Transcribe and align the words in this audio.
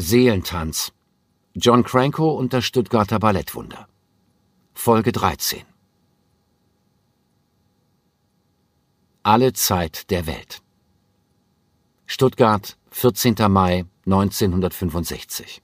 Seelentanz. 0.00 0.92
John 1.56 1.82
Cranko 1.82 2.30
und 2.30 2.52
das 2.52 2.64
Stuttgarter 2.64 3.18
Ballettwunder. 3.18 3.88
Folge 4.72 5.10
13. 5.10 5.62
Alle 9.24 9.52
Zeit 9.54 10.08
der 10.10 10.28
Welt. 10.28 10.62
Stuttgart, 12.06 12.76
14. 12.92 13.34
Mai 13.50 13.86
1965. 14.06 15.62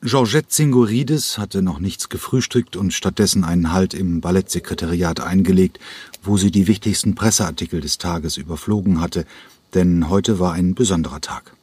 Georgette 0.00 0.46
Zingorides 0.46 1.36
hatte 1.38 1.62
noch 1.62 1.80
nichts 1.80 2.08
gefrühstückt 2.08 2.76
und 2.76 2.94
stattdessen 2.94 3.42
einen 3.42 3.72
Halt 3.72 3.92
im 3.92 4.20
Ballettsekretariat 4.20 5.18
eingelegt, 5.18 5.80
wo 6.22 6.36
sie 6.36 6.52
die 6.52 6.68
wichtigsten 6.68 7.16
Presseartikel 7.16 7.80
des 7.80 7.98
Tages 7.98 8.36
überflogen 8.36 9.00
hatte, 9.00 9.26
denn 9.74 10.08
heute 10.08 10.38
war 10.38 10.52
ein 10.52 10.74
besonderer 10.74 11.20
Tag. 11.20 11.54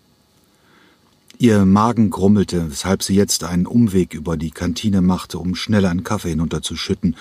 Ihr 1.37 1.65
Magen 1.65 2.11
grummelte, 2.11 2.71
weshalb 2.71 3.03
sie 3.03 3.15
jetzt 3.15 3.43
einen 3.43 3.65
Umweg 3.65 4.13
über 4.13 4.37
die 4.37 4.51
Kantine 4.51 5.01
machte, 5.01 5.37
um 5.37 5.53
schnell 5.55 5.85
einen 5.85 6.03
Kaffee 6.03 6.29
hinunterzuschütten 6.29 7.17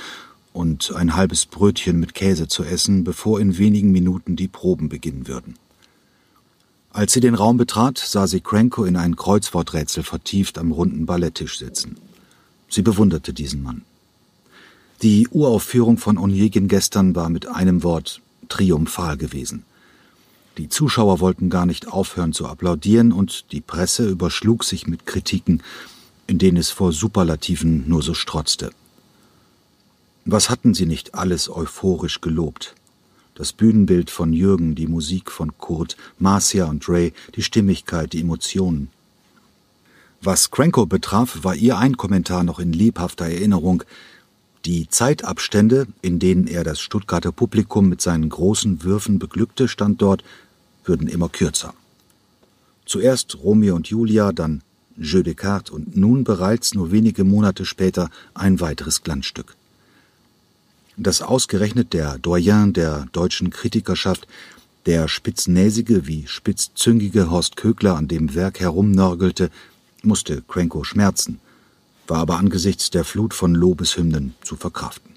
und 0.53 0.95
ein 0.95 1.17
halbes 1.17 1.47
Brötchen 1.47 1.99
mit 1.99 2.15
Käse 2.15 2.47
zu 2.47 2.63
essen, 2.63 3.03
bevor 3.03 3.41
in 3.41 3.59
wenigen 3.59 3.91
Minuten 3.91 4.37
die 4.37 4.47
Proben 4.47 4.89
beginnen 4.89 5.27
würden. 5.27 5.57
Als 6.93 7.13
sie 7.13 7.19
den 7.19 7.35
Raum 7.35 7.57
betrat, 7.57 7.99
sah 7.99 8.29
sie 8.29 8.41
Cranko 8.41 8.85
in 8.85 8.97
ein 8.97 9.17
Kreuzworträtsel 9.17 10.05
vertieft 10.05 10.59
am 10.59 10.71
runden 10.71 11.07
Balletttisch 11.07 11.59
sitzen. 11.59 11.97
Sie 12.69 12.83
bewunderte 12.83 13.33
diesen 13.33 13.65
Mann. 13.65 13.83
Die 15.03 15.27
Uraufführung 15.29 15.99
von 15.99 16.19
Onegin 16.19 16.69
gestern 16.69 17.17
war 17.17 17.31
mit 17.31 17.49
einem 17.49 17.83
Wort 17.83 18.23
triumphal 18.49 19.17
gewesen. 19.17 19.65
Die 20.59 20.69
Zuschauer 20.69 21.19
wollten 21.21 21.51
gar 21.51 21.67
nicht 21.67 21.89
aufhören 21.89 22.33
zu 22.33 22.47
applaudieren 22.47 23.13
und 23.13 23.51
die 23.53 23.61
Presse 23.61 24.09
überschlug 24.09 24.63
sich 24.63 24.87
mit 24.87 25.05
Kritiken, 25.07 25.63
in 26.27 26.39
denen 26.39 26.57
es 26.57 26.71
vor 26.71 26.93
Superlativen 26.93 27.89
nur 27.89 28.03
so 28.03 28.15
strotzte. 28.15 28.71
Was 30.25 30.49
hatten 30.49 30.73
sie 30.73 30.87
nicht 30.87 31.15
alles 31.15 31.51
euphorisch 31.51 32.21
gelobt? 32.21 32.75
Das 33.35 33.53
Bühnenbild 33.53 34.11
von 34.11 34.33
Jürgen, 34.33 34.77
die 34.77 34.87
Musik 34.87 35.33
von 35.33 35.59
Kurt, 35.59 35.97
Marcia 36.19 36.67
und 36.67 36.89
Ray, 36.89 37.13
die 37.35 37.43
Stimmigkeit, 37.43 38.13
die 38.13 38.21
Emotionen. 38.21 38.89
Was 40.23 40.51
Cranko 40.53 40.87
betraf, 40.87 41.41
war 41.43 41.57
ihr 41.57 41.77
ein 41.77 41.97
Kommentar 41.97 42.45
noch 42.45 42.61
in 42.61 42.73
lebhafter 42.73 43.27
Erinnerung. 43.27 43.83
Die 44.65 44.89
Zeitabstände, 44.89 45.89
in 46.01 46.19
denen 46.19 46.47
er 46.47 46.65
das 46.65 46.81
Stuttgarter 46.81 47.33
Publikum 47.33 47.91
mit 47.91 48.01
seinen 48.01 48.31
großen 48.31 48.83
Würfen 48.85 49.19
beglückte, 49.19 49.69
stand 49.69 50.01
dort, 50.01 50.25
würden 50.85 51.09
immer 51.09 51.29
kürzer. 51.29 51.75
Zuerst 52.87 53.37
Romeo 53.43 53.75
und 53.75 53.89
Julia, 53.89 54.33
dann 54.33 54.63
Jeu 54.97 55.23
de 55.23 55.35
Cartes 55.35 55.73
und 55.73 55.97
nun 55.97 56.25
bereits 56.25 56.75
nur 56.75 56.93
wenige 56.93 57.25
Monate 57.25 57.65
später 57.65 58.11
ein 58.35 58.61
weiteres 58.61 59.03
Glanzstück 59.03 59.57
dass 60.97 61.23
ausgerechnet 61.23 61.93
der 61.93 62.19
Doyen 62.19 62.73
der 62.73 63.07
deutschen 63.13 63.51
Kritikerschaft, 63.51 64.27
der 64.87 65.09
spitznäsige 65.09 66.07
wie 66.07 66.27
spitzzüngige 66.27 67.31
Horst 67.31 67.57
Kögler 67.57 67.97
an 67.97 68.09
dem 68.09 68.35
Werk 68.35 68.61
herumnörgelte, 68.61 69.51
musste 70.03 70.43
Cranko 70.43 70.85
schmerzen, 70.85 71.41
war 72.07 72.19
aber 72.19 72.37
angesichts 72.37 72.91
der 72.91 73.05
Flut 73.05 73.33
von 73.33 73.55
Lobeshymnen 73.55 74.35
zu 74.43 74.57
verkraften. 74.57 75.13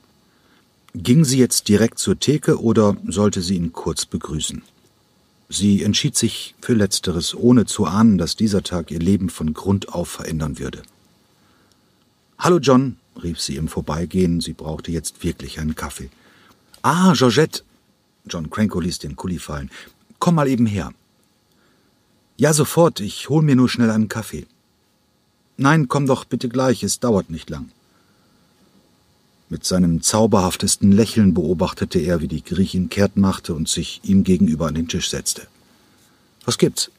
Ging 0.94 1.26
sie 1.26 1.38
jetzt 1.38 1.68
direkt 1.68 2.00
zur 2.00 2.18
Theke 2.18 2.62
oder 2.62 2.96
sollte 3.08 3.42
sie 3.42 3.56
ihn 3.56 3.74
kurz 3.74 4.06
begrüßen? 4.06 4.64
Sie 5.50 5.82
entschied 5.84 6.18
sich 6.18 6.56
für 6.62 6.74
Letzteres, 6.74 7.34
ohne 7.34 7.66
zu 7.66 7.86
ahnen, 7.86 8.18
dass 8.18 8.36
dieser 8.36 8.64
Tag 8.64 8.92
ihr 8.92 9.00
Leben 9.00 9.30
von 9.30 9.54
Grund 9.54 9.94
auf 9.94 10.10
verändern 10.10 10.60
würde. 10.60 10.84
Hallo 12.38 12.60
John, 12.60 12.98
rief 13.24 13.40
sie 13.40 13.56
im 13.56 13.68
Vorbeigehen, 13.68 14.42
sie 14.42 14.54
brauchte 14.54 14.92
jetzt 14.92 15.24
wirklich 15.24 15.60
einen 15.60 15.76
Kaffee. 15.76 16.10
Ah, 16.82 17.14
Georgette! 17.14 17.64
John 18.30 18.50
Cranko 18.50 18.82
ließ 18.82 19.00
den 19.00 19.16
Kuli 19.16 19.40
fallen. 19.40 19.72
Komm 20.20 20.36
mal 20.36 20.50
eben 20.50 20.66
her. 20.66 20.92
Ja, 22.36 22.54
sofort, 22.54 23.00
ich 23.00 23.30
hol 23.30 23.42
mir 23.42 23.56
nur 23.56 23.70
schnell 23.70 23.90
einen 23.90 24.10
Kaffee. 24.10 24.46
Nein, 25.56 25.88
komm 25.88 26.06
doch 26.06 26.26
bitte 26.26 26.50
gleich, 26.50 26.84
es 26.84 27.00
dauert 27.00 27.30
nicht 27.30 27.50
lang. 27.50 27.72
Mit 29.50 29.64
seinem 29.64 30.02
zauberhaftesten 30.02 30.92
Lächeln 30.92 31.34
beobachtete 31.34 32.00
er, 32.00 32.22
wie 32.22 32.28
die 32.28 32.44
Griechin 32.44 32.90
kehrt 32.90 33.16
machte 33.16 33.54
und 33.54 33.70
sich 33.70 34.02
ihm 34.04 34.24
gegenüber 34.24 34.68
an 34.68 34.76
den 34.76 34.90
Tisch 34.90 35.10
setzte. 35.10 35.48
Was 36.44 36.58
gibt's? 36.58 36.92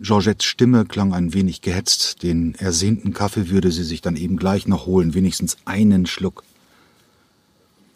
Georgettes 0.00 0.46
Stimme 0.46 0.84
klang 0.84 1.12
ein 1.12 1.34
wenig 1.34 1.60
gehetzt. 1.60 2.22
Den 2.22 2.54
ersehnten 2.54 3.12
Kaffee 3.12 3.50
würde 3.50 3.72
sie 3.72 3.84
sich 3.84 4.00
dann 4.00 4.16
eben 4.16 4.36
gleich 4.36 4.66
noch 4.66 4.86
holen, 4.86 5.14
wenigstens 5.14 5.56
einen 5.64 6.06
Schluck. 6.06 6.44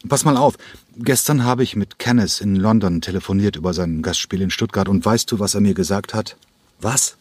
Pass 0.08 0.25
mal 0.25 0.36
auf, 0.36 0.58
gestern 0.97 1.44
habe 1.44 1.62
ich 1.62 1.76
mit 1.76 2.00
Kenneth 2.00 2.41
in 2.41 2.56
London 2.56 3.00
telefoniert 3.00 3.54
über 3.54 3.72
sein 3.72 4.02
Gastspiel 4.02 4.42
in 4.42 4.50
Stuttgart 4.50 4.88
und 4.88 5.04
weißt 5.04 5.31
du, 5.31 5.38
was 5.38 5.54
er 5.54 5.60
mir 5.60 5.75
gesagt 5.75 6.12
hat? 6.12 6.36
Was? 6.81 7.16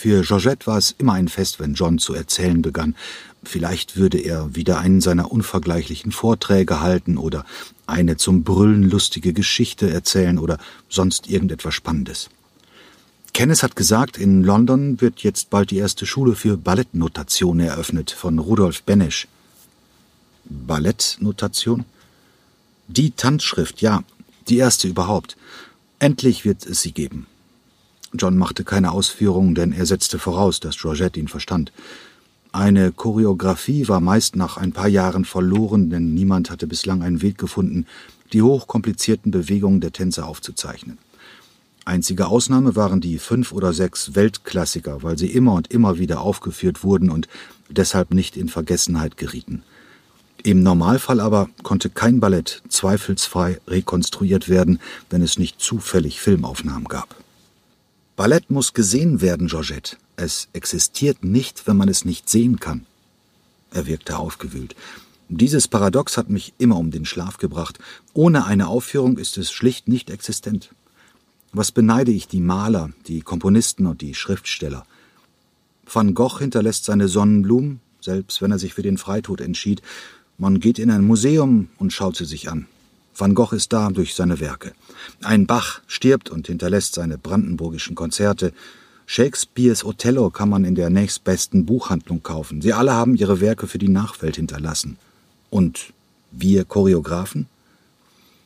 Für 0.00 0.22
Georgette 0.22 0.68
war 0.68 0.78
es 0.78 0.94
immer 0.96 1.14
ein 1.14 1.26
Fest, 1.26 1.58
wenn 1.58 1.74
John 1.74 1.98
zu 1.98 2.14
erzählen 2.14 2.62
begann. 2.62 2.94
Vielleicht 3.42 3.96
würde 3.96 4.18
er 4.18 4.54
wieder 4.54 4.78
einen 4.78 5.00
seiner 5.00 5.32
unvergleichlichen 5.32 6.12
Vorträge 6.12 6.80
halten 6.80 7.16
oder 7.18 7.44
eine 7.88 8.16
zum 8.16 8.44
Brüllen 8.44 8.88
lustige 8.88 9.32
Geschichte 9.32 9.90
erzählen 9.90 10.38
oder 10.38 10.58
sonst 10.88 11.28
irgendetwas 11.28 11.74
Spannendes. 11.74 12.30
Kenneth 13.34 13.64
hat 13.64 13.74
gesagt, 13.74 14.18
in 14.18 14.44
London 14.44 15.00
wird 15.00 15.24
jetzt 15.24 15.50
bald 15.50 15.72
die 15.72 15.78
erste 15.78 16.06
Schule 16.06 16.36
für 16.36 16.56
Ballettnotation 16.56 17.58
eröffnet 17.58 18.12
von 18.12 18.38
Rudolf 18.38 18.84
Benesch. 18.84 19.26
Ballettnotation? 20.44 21.84
Die 22.86 23.10
Tanzschrift, 23.10 23.82
ja, 23.82 24.04
die 24.48 24.58
erste 24.58 24.86
überhaupt. 24.86 25.36
Endlich 25.98 26.44
wird 26.44 26.64
es 26.64 26.82
sie 26.82 26.92
geben. 26.92 27.26
John 28.14 28.38
machte 28.38 28.64
keine 28.64 28.92
Ausführungen, 28.92 29.54
denn 29.54 29.72
er 29.72 29.86
setzte 29.86 30.18
voraus, 30.18 30.60
dass 30.60 30.78
Georgette 30.78 31.20
ihn 31.20 31.28
verstand. 31.28 31.72
Eine 32.52 32.92
Choreografie 32.92 33.88
war 33.88 34.00
meist 34.00 34.34
nach 34.34 34.56
ein 34.56 34.72
paar 34.72 34.88
Jahren 34.88 35.24
verloren, 35.24 35.90
denn 35.90 36.14
niemand 36.14 36.50
hatte 36.50 36.66
bislang 36.66 37.02
einen 37.02 37.20
Weg 37.20 37.36
gefunden, 37.36 37.86
die 38.32 38.42
hochkomplizierten 38.42 39.30
Bewegungen 39.30 39.80
der 39.80 39.92
Tänzer 39.92 40.26
aufzuzeichnen. 40.26 40.98
Einzige 41.84 42.26
Ausnahme 42.26 42.76
waren 42.76 43.00
die 43.00 43.18
fünf 43.18 43.52
oder 43.52 43.72
sechs 43.72 44.14
Weltklassiker, 44.14 45.02
weil 45.02 45.18
sie 45.18 45.30
immer 45.30 45.54
und 45.54 45.70
immer 45.70 45.98
wieder 45.98 46.20
aufgeführt 46.20 46.84
wurden 46.84 47.10
und 47.10 47.28
deshalb 47.70 48.12
nicht 48.12 48.36
in 48.36 48.48
Vergessenheit 48.48 49.16
gerieten. 49.16 49.62
Im 50.42 50.62
Normalfall 50.62 51.20
aber 51.20 51.48
konnte 51.62 51.90
kein 51.90 52.20
Ballett 52.20 52.62
zweifelsfrei 52.68 53.60
rekonstruiert 53.66 54.48
werden, 54.48 54.80
wenn 55.10 55.22
es 55.22 55.38
nicht 55.38 55.60
zufällig 55.60 56.20
Filmaufnahmen 56.20 56.88
gab. 56.88 57.16
Ballett 58.18 58.50
muss 58.50 58.74
gesehen 58.74 59.20
werden, 59.20 59.46
Georgette. 59.46 59.96
Es 60.16 60.48
existiert 60.52 61.22
nicht, 61.22 61.68
wenn 61.68 61.76
man 61.76 61.88
es 61.88 62.04
nicht 62.04 62.28
sehen 62.28 62.58
kann. 62.58 62.84
Er 63.70 63.86
wirkte 63.86 64.18
aufgewühlt. 64.18 64.74
Dieses 65.28 65.68
Paradox 65.68 66.16
hat 66.16 66.28
mich 66.28 66.52
immer 66.58 66.78
um 66.78 66.90
den 66.90 67.04
Schlaf 67.04 67.38
gebracht. 67.38 67.78
Ohne 68.14 68.44
eine 68.44 68.66
Aufführung 68.66 69.18
ist 69.18 69.38
es 69.38 69.52
schlicht 69.52 69.86
nicht 69.86 70.10
existent. 70.10 70.74
Was 71.52 71.70
beneide 71.70 72.10
ich 72.10 72.26
die 72.26 72.40
Maler, 72.40 72.90
die 73.06 73.20
Komponisten 73.20 73.86
und 73.86 74.00
die 74.00 74.14
Schriftsteller? 74.16 74.84
Van 75.86 76.12
Gogh 76.12 76.40
hinterlässt 76.40 76.86
seine 76.86 77.06
Sonnenblumen, 77.06 77.78
selbst 78.00 78.42
wenn 78.42 78.50
er 78.50 78.58
sich 78.58 78.74
für 78.74 78.82
den 78.82 78.98
Freitod 78.98 79.40
entschied. 79.40 79.80
Man 80.38 80.58
geht 80.58 80.80
in 80.80 80.90
ein 80.90 81.04
Museum 81.04 81.68
und 81.78 81.92
schaut 81.92 82.16
sie 82.16 82.24
sich 82.24 82.50
an. 82.50 82.66
Van 83.18 83.34
Gogh 83.34 83.52
ist 83.54 83.72
da 83.72 83.90
durch 83.90 84.14
seine 84.14 84.38
Werke. 84.38 84.72
Ein 85.22 85.46
Bach 85.46 85.80
stirbt 85.88 86.30
und 86.30 86.46
hinterlässt 86.46 86.94
seine 86.94 87.18
brandenburgischen 87.18 87.96
Konzerte. 87.96 88.52
Shakespeares 89.06 89.84
Othello 89.84 90.30
kann 90.30 90.48
man 90.48 90.64
in 90.64 90.76
der 90.76 90.88
nächstbesten 90.88 91.66
Buchhandlung 91.66 92.22
kaufen. 92.22 92.62
Sie 92.62 92.72
alle 92.72 92.92
haben 92.92 93.16
ihre 93.16 93.40
Werke 93.40 93.66
für 93.66 93.78
die 93.78 93.88
Nachwelt 93.88 94.36
hinterlassen. 94.36 94.98
Und 95.50 95.92
wir 96.30 96.64
Choreografen? 96.64 97.46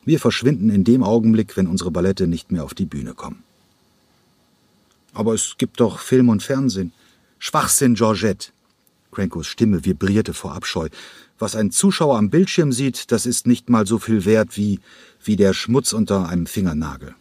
Wir 0.05 0.19
verschwinden 0.19 0.69
in 0.69 0.83
dem 0.83 1.03
Augenblick, 1.03 1.55
wenn 1.55 1.67
unsere 1.67 1.91
Ballette 1.91 2.27
nicht 2.27 2.51
mehr 2.51 2.63
auf 2.63 2.73
die 2.73 2.85
Bühne 2.85 3.13
kommen. 3.13 3.43
Aber 5.13 5.33
es 5.33 5.55
gibt 5.57 5.79
doch 5.79 5.99
Film 5.99 6.29
und 6.29 6.41
Fernsehen. 6.41 6.91
Schwachsinn, 7.37 7.93
Georgette. 7.93 8.51
Crankos 9.13 9.47
Stimme 9.47 9.85
vibrierte 9.85 10.33
vor 10.33 10.53
Abscheu. 10.53 10.89
Was 11.39 11.55
ein 11.55 11.71
Zuschauer 11.71 12.17
am 12.17 12.29
Bildschirm 12.29 12.71
sieht, 12.71 13.11
das 13.11 13.25
ist 13.25 13.47
nicht 13.47 13.69
mal 13.69 13.87
so 13.87 13.99
viel 13.99 14.25
wert 14.25 14.57
wie, 14.57 14.79
wie 15.23 15.35
der 15.35 15.53
Schmutz 15.53 15.93
unter 15.93 16.27
einem 16.29 16.45
Fingernagel. 16.45 17.15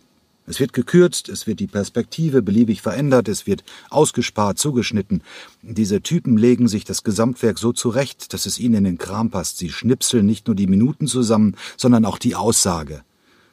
Es 0.45 0.59
wird 0.59 0.73
gekürzt, 0.73 1.29
es 1.29 1.47
wird 1.47 1.61
die 1.61 1.69
Perspektive 1.69 2.43
beliebig 2.43 2.83
verändert, 2.83 3.29
es 3.29 3.47
wird 3.47 3.63
ausgespart, 3.91 4.59
zugeschnitten. 4.59 5.23
Diese 5.63 6.03
Typen 6.03 6.37
legen 6.37 6.67
sich 6.67 6.85
das 6.85 7.05
Gesamtwerk 7.05 7.59
so 7.59 7.73
zurecht, 7.73 8.33
dass 8.33 8.47
es 8.47 8.59
ihnen 8.59 8.75
in 8.75 8.85
den 8.85 8.99
Kram 8.99 9.31
passt. 9.31 9.59
Sie 9.59 9.71
schnipseln 9.71 10.27
nicht 10.27 10.49
nur 10.49 10.57
die 10.57 10.67
Minuten 10.67 11.07
zusammen, 11.07 11.57
sondern 11.77 12.05
auch 12.05 12.19
die 12.19 12.35
Aussage. 12.35 13.03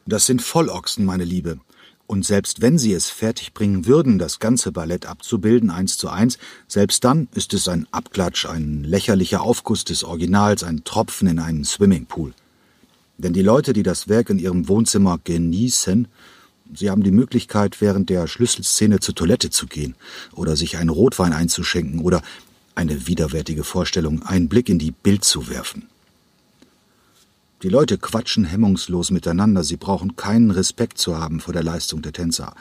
Das 0.07 0.25
sind 0.25 0.42
Vollochsen, 0.42 1.06
meine 1.06 1.25
Liebe. 1.25 1.59
Und 2.09 2.25
selbst 2.25 2.59
wenn 2.61 2.79
sie 2.79 2.94
es 2.94 3.11
fertigbringen 3.11 3.85
würden, 3.85 4.17
das 4.17 4.39
ganze 4.39 4.71
Ballett 4.71 5.06
abzubilden, 5.06 5.69
eins 5.69 5.95
zu 5.95 6.09
eins, 6.09 6.39
selbst 6.67 7.03
dann 7.03 7.27
ist 7.35 7.53
es 7.53 7.67
ein 7.67 7.85
Abklatsch, 7.91 8.47
ein 8.47 8.83
lächerlicher 8.83 9.44
Aufguss 9.44 9.85
des 9.85 10.03
Originals, 10.03 10.63
ein 10.63 10.83
Tropfen 10.83 11.27
in 11.27 11.38
einen 11.38 11.65
Swimmingpool. 11.65 12.33
Denn 13.19 13.33
die 13.33 13.44
Leute, 13.44 13.73
die 13.73 13.83
das 13.83 14.07
Werk 14.07 14.31
in 14.31 14.39
ihrem 14.39 14.67
Wohnzimmer 14.67 15.19
genießen, 15.23 16.07
sie 16.73 16.89
haben 16.89 17.03
die 17.03 17.11
Möglichkeit, 17.11 17.79
während 17.79 18.09
der 18.09 18.25
Schlüsselszene 18.25 19.00
zur 19.01 19.13
Toilette 19.13 19.51
zu 19.51 19.67
gehen 19.67 19.94
oder 20.33 20.56
sich 20.56 20.77
einen 20.77 20.89
Rotwein 20.89 21.31
einzuschenken 21.31 22.00
oder 22.00 22.23
eine 22.73 23.06
widerwärtige 23.06 23.63
Vorstellung, 23.63 24.23
einen 24.23 24.50
Blick 24.50 24.69
in 24.69 24.79
die 24.79 24.94
Bild 24.94 25.23
zu 25.23 25.47
werfen. 25.47 25.88
Die 27.61 27.69
Leute 27.69 27.97
quatschen 27.97 28.45
hemmungslos 28.45 29.11
miteinander, 29.11 29.65
sie 29.65 29.75
brauchen 29.75 30.15
keinen 30.15 30.50
Respekt 30.50 30.97
zu 30.97 31.17
haben 31.17 31.41
vor 31.41 31.53
der 31.53 31.63
Leistung 31.63 32.01
der 32.01 32.13
Tänzer. 32.13 32.53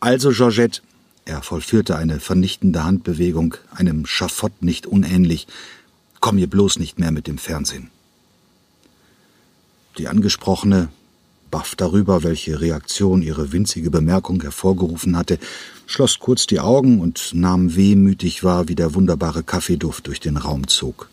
Also, 0.00 0.30
Georgette, 0.30 0.80
er 1.26 1.42
vollführte 1.42 1.96
eine 1.96 2.20
vernichtende 2.20 2.82
Handbewegung, 2.82 3.56
einem 3.70 4.06
Schafott 4.06 4.62
nicht 4.62 4.86
unähnlich, 4.86 5.46
komm 6.20 6.36
mir 6.36 6.46
bloß 6.46 6.78
nicht 6.78 6.98
mehr 6.98 7.10
mit 7.10 7.26
dem 7.26 7.36
Fernsehen. 7.36 7.90
Die 9.98 10.08
Angesprochene, 10.08 10.88
baff 11.50 11.74
darüber, 11.76 12.22
welche 12.22 12.58
Reaktion 12.60 13.20
ihre 13.20 13.52
winzige 13.52 13.90
Bemerkung 13.90 14.40
hervorgerufen 14.40 15.18
hatte, 15.18 15.38
schloss 15.86 16.18
kurz 16.18 16.46
die 16.46 16.60
Augen 16.60 17.00
und 17.00 17.32
nahm 17.34 17.76
wehmütig 17.76 18.42
wahr, 18.42 18.68
wie 18.68 18.74
der 18.74 18.94
wunderbare 18.94 19.42
Kaffeeduft 19.42 20.06
durch 20.06 20.20
den 20.20 20.38
Raum 20.38 20.66
zog. 20.66 21.10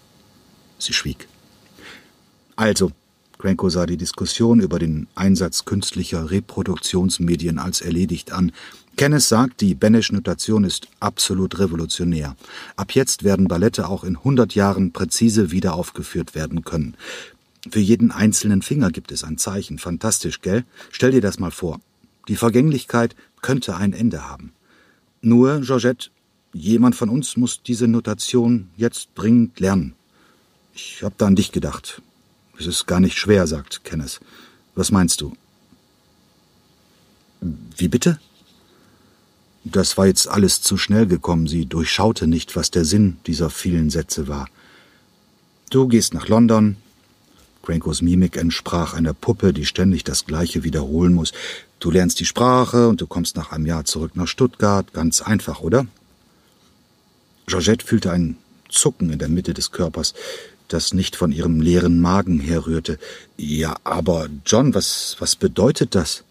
Sie 0.80 0.94
schwieg. 0.94 1.28
Also, 2.56 2.92
Cranko 3.44 3.68
sah 3.68 3.86
die 3.86 3.98
Diskussion 3.98 4.62
über 4.62 4.80
den 4.80 5.08
Einsatz 5.16 5.66
künstlicher 5.66 6.32
Reproduktionsmedien 6.32 7.60
als 7.60 7.82
erledigt 7.82 8.32
an. 8.32 8.54
Kenneth 8.96 9.24
sagt, 9.24 9.60
die 9.60 9.76
Benesch-Notation 9.76 10.64
ist 10.64 10.88
absolut 11.02 11.60
revolutionär. 11.60 12.38
Ab 12.78 12.96
jetzt 12.96 13.26
werden 13.26 13.50
Ballette 13.50 13.90
auch 13.90 14.06
in 14.06 14.16
100 14.16 14.56
Jahren 14.56 14.94
präzise 14.94 15.52
wieder 15.52 15.74
aufgeführt 15.74 16.36
werden 16.36 16.64
können. 16.64 16.96
Für 17.70 17.82
jeden 17.82 18.12
einzelnen 18.12 18.62
Finger 18.62 18.92
gibt 18.92 19.12
es 19.12 19.26
ein 19.26 19.38
Zeichen. 19.38 19.78
Fantastisch, 19.78 20.40
gell? 20.40 20.64
Stell 20.90 21.12
dir 21.12 21.20
das 21.20 21.38
mal 21.38 21.52
vor. 21.52 21.82
Die 22.30 22.38
Vergänglichkeit 22.38 23.14
könnte 23.42 23.76
ein 23.76 23.92
Ende 23.92 24.26
haben. 24.30 24.54
Nur, 25.22 25.60
Georgette, 25.60 26.12
jemand 26.54 26.96
von 26.96 27.10
uns 27.10 27.36
muss 27.36 27.62
diese 27.62 27.90
Notation 27.90 28.70
jetzt 28.78 29.10
dringend 29.16 29.60
lernen. 29.60 29.96
Ich 30.74 31.04
hab 31.04 31.18
da 31.18 31.28
an 31.28 31.36
dich 31.36 31.52
gedacht. 31.52 32.02
Es 32.58 32.66
ist 32.66 32.86
gar 32.86 33.00
nicht 33.00 33.18
schwer, 33.18 33.48
sagt 33.48 33.84
Kenneth. 33.84 34.20
Was 34.76 34.92
meinst 34.92 35.22
du? 35.22 35.34
Wie 37.42 37.88
bitte? 37.88 38.20
Das 39.64 39.98
war 39.98 40.08
jetzt 40.08 40.28
alles 40.28 40.62
zu 40.62 40.78
schnell 40.78 41.08
gekommen. 41.08 41.48
Sie 41.48 41.66
durchschaute 41.66 42.28
nicht, 42.28 42.56
was 42.56 42.72
der 42.72 42.86
Sinn 42.86 43.18
dieser 43.28 43.50
vielen 43.50 43.90
Sätze 43.90 44.28
war. 44.28 44.48
Du 45.70 45.88
gehst 45.88 46.14
nach 46.14 46.28
London. 46.28 46.78
Crankos 47.64 48.02
Mimik 48.02 48.36
entsprach 48.36 48.94
einer 48.94 49.14
Puppe, 49.14 49.54
die 49.54 49.66
ständig 49.66 50.04
das 50.04 50.26
Gleiche 50.26 50.64
wiederholen 50.64 51.14
muss. 51.14 51.32
Du 51.80 51.92
lernst 51.92 52.20
die 52.20 52.26
Sprache 52.26 52.90
und 52.90 53.00
du 53.00 53.08
kommst 53.08 53.38
nach 53.38 53.52
einem 53.52 53.66
Jahr 53.66 53.86
zurück 53.86 54.16
nach 54.16 54.28
Stuttgart. 54.28 54.92
Ganz 54.94 55.22
einfach, 55.22 55.62
oder? 55.62 55.88
Georgette 57.48 57.86
fühlte 57.86 58.12
ein 58.12 58.38
Zucken 58.70 59.12
in 59.12 59.20
der 59.20 59.30
Mitte 59.30 59.54
des 59.54 59.72
Körpers 59.72 60.14
das 60.74 60.94
nicht 60.94 61.16
von 61.16 61.32
ihrem 61.32 61.62
leeren 61.62 62.02
Magen 62.02 62.40
herrührte. 62.40 63.00
Ja, 63.38 63.76
aber 63.84 64.28
John, 64.46 64.74
was, 64.74 65.16
was 65.20 65.36
bedeutet 65.36 65.96
das? 65.96 66.24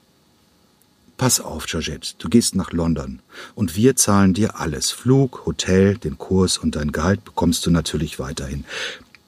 Pass 1.16 1.40
auf, 1.40 1.66
Georgette, 1.66 2.14
du 2.18 2.28
gehst 2.28 2.56
nach 2.56 2.72
London 2.72 3.20
und 3.54 3.76
wir 3.76 3.94
zahlen 3.94 4.34
dir 4.34 4.58
alles. 4.58 4.90
Flug, 4.90 5.46
Hotel, 5.46 5.96
den 5.96 6.18
Kurs 6.18 6.58
und 6.58 6.74
dein 6.74 6.90
Gehalt 6.90 7.24
bekommst 7.24 7.64
du 7.64 7.70
natürlich 7.70 8.18
weiterhin. 8.18 8.64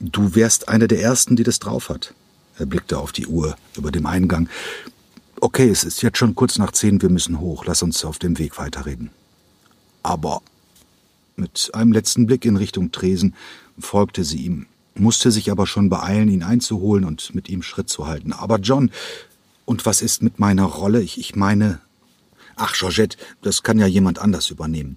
Du 0.01 0.35
wärst 0.35 0.69
einer 0.69 0.89
der 0.89 1.01
Ersten, 1.01 1.37
die 1.37 1.45
das 1.45 1.61
drauf 1.61 1.89
hat. 1.89 2.13
Er 2.59 2.67
blickte 2.67 2.99
auf 2.99 3.13
die 3.13 3.27
Uhr 3.27 3.57
über 3.77 3.93
dem 3.93 4.07
Eingang. 4.07 4.49
Okay, 5.41 5.69
es 5.69 5.85
ist 5.85 6.03
jetzt 6.03 6.19
schon 6.19 6.35
kurz 6.35 6.59
nach 6.59 6.73
zehn, 6.73 7.01
wir 7.01 7.11
müssen 7.11 7.39
hoch. 7.39 7.65
Lass 7.65 7.83
uns 7.83 8.05
auf 8.05 8.19
dem 8.19 8.39
Weg 8.39 8.59
weiterreden. 8.59 9.11
Aber 10.03 10.43
mit 11.37 11.71
einem 11.75 11.93
letzten 11.93 12.27
Blick 12.27 12.45
in 12.45 12.57
Richtung 12.57 12.93
Tresen 12.93 13.35
folgte 13.79 14.25
sie 14.25 14.39
ihm 14.39 14.67
musste 14.95 15.31
sich 15.31 15.51
aber 15.51 15.67
schon 15.67 15.89
beeilen, 15.89 16.29
ihn 16.29 16.43
einzuholen 16.43 17.05
und 17.05 17.35
mit 17.35 17.49
ihm 17.49 17.63
Schritt 17.63 17.89
zu 17.89 18.07
halten. 18.07 18.33
Aber 18.33 18.59
John, 18.59 18.91
und 19.65 19.87
was 19.87 20.03
ist 20.03 20.23
mit 20.23 20.39
meiner 20.39 20.65
Rolle? 20.65 21.03
Ich, 21.03 21.19
ich 21.19 21.37
meine. 21.37 21.81
Ach, 22.57 22.73
Georgette, 22.73 23.17
das 23.43 23.63
kann 23.63 23.79
ja 23.79 23.87
jemand 23.87 24.21
anders 24.21 24.51
übernehmen. 24.51 24.97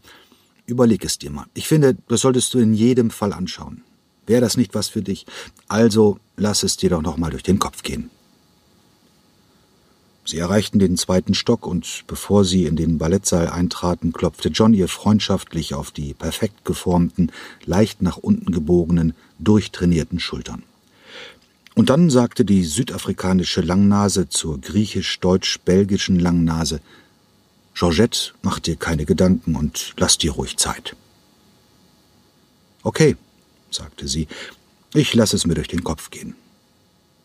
Überleg 0.67 1.03
es 1.05 1.17
dir 1.17 1.31
mal. 1.31 1.45
Ich 1.53 1.67
finde, 1.67 1.97
das 2.07 2.21
solltest 2.21 2.53
du 2.53 2.59
in 2.59 2.73
jedem 2.73 3.09
Fall 3.09 3.33
anschauen. 3.33 3.81
Wäre 4.27 4.41
das 4.41 4.57
nicht 4.57 4.75
was 4.75 4.89
für 4.89 5.01
dich? 5.01 5.25
Also 5.67 6.19
lass 6.35 6.63
es 6.63 6.77
dir 6.77 6.89
doch 6.89 7.01
noch 7.01 7.17
mal 7.17 7.31
durch 7.31 7.43
den 7.43 7.57
Kopf 7.57 7.81
gehen. 7.81 8.09
Sie 10.27 10.39
erreichten 10.39 10.77
den 10.77 10.97
zweiten 10.97 11.33
Stock 11.33 11.65
und 11.65 12.03
bevor 12.05 12.43
sie 12.43 12.65
in 12.65 12.75
den 12.75 12.97
Ballettsaal 12.97 13.47
eintraten, 13.47 14.11
klopfte 14.11 14.49
John 14.49 14.73
ihr 14.73 14.89
freundschaftlich 14.89 15.73
auf 15.73 15.91
die 15.91 16.13
perfekt 16.13 16.65
geformten, 16.65 17.31
leicht 17.63 18.01
nach 18.01 18.17
unten 18.17 18.51
gebogenen, 18.51 19.13
durchtrainierten 19.39 20.19
Schultern. 20.19 20.63
Und 21.75 21.89
dann 21.89 22.09
sagte 22.09 22.43
die 22.43 22.65
südafrikanische 22.65 23.61
Langnase 23.61 24.27
zur 24.27 24.59
griechisch-deutsch-belgischen 24.59 26.19
Langnase 26.19 26.81
Georgette, 27.73 28.33
mach 28.41 28.59
dir 28.59 28.75
keine 28.75 29.05
Gedanken 29.05 29.55
und 29.55 29.93
lass 29.95 30.17
dir 30.17 30.33
ruhig 30.33 30.57
Zeit. 30.57 30.97
Okay, 32.83 33.15
sagte 33.71 34.09
sie, 34.09 34.27
ich 34.93 35.13
lass 35.13 35.31
es 35.31 35.45
mir 35.45 35.53
durch 35.53 35.69
den 35.69 35.85
Kopf 35.85 36.09
gehen. 36.09 36.35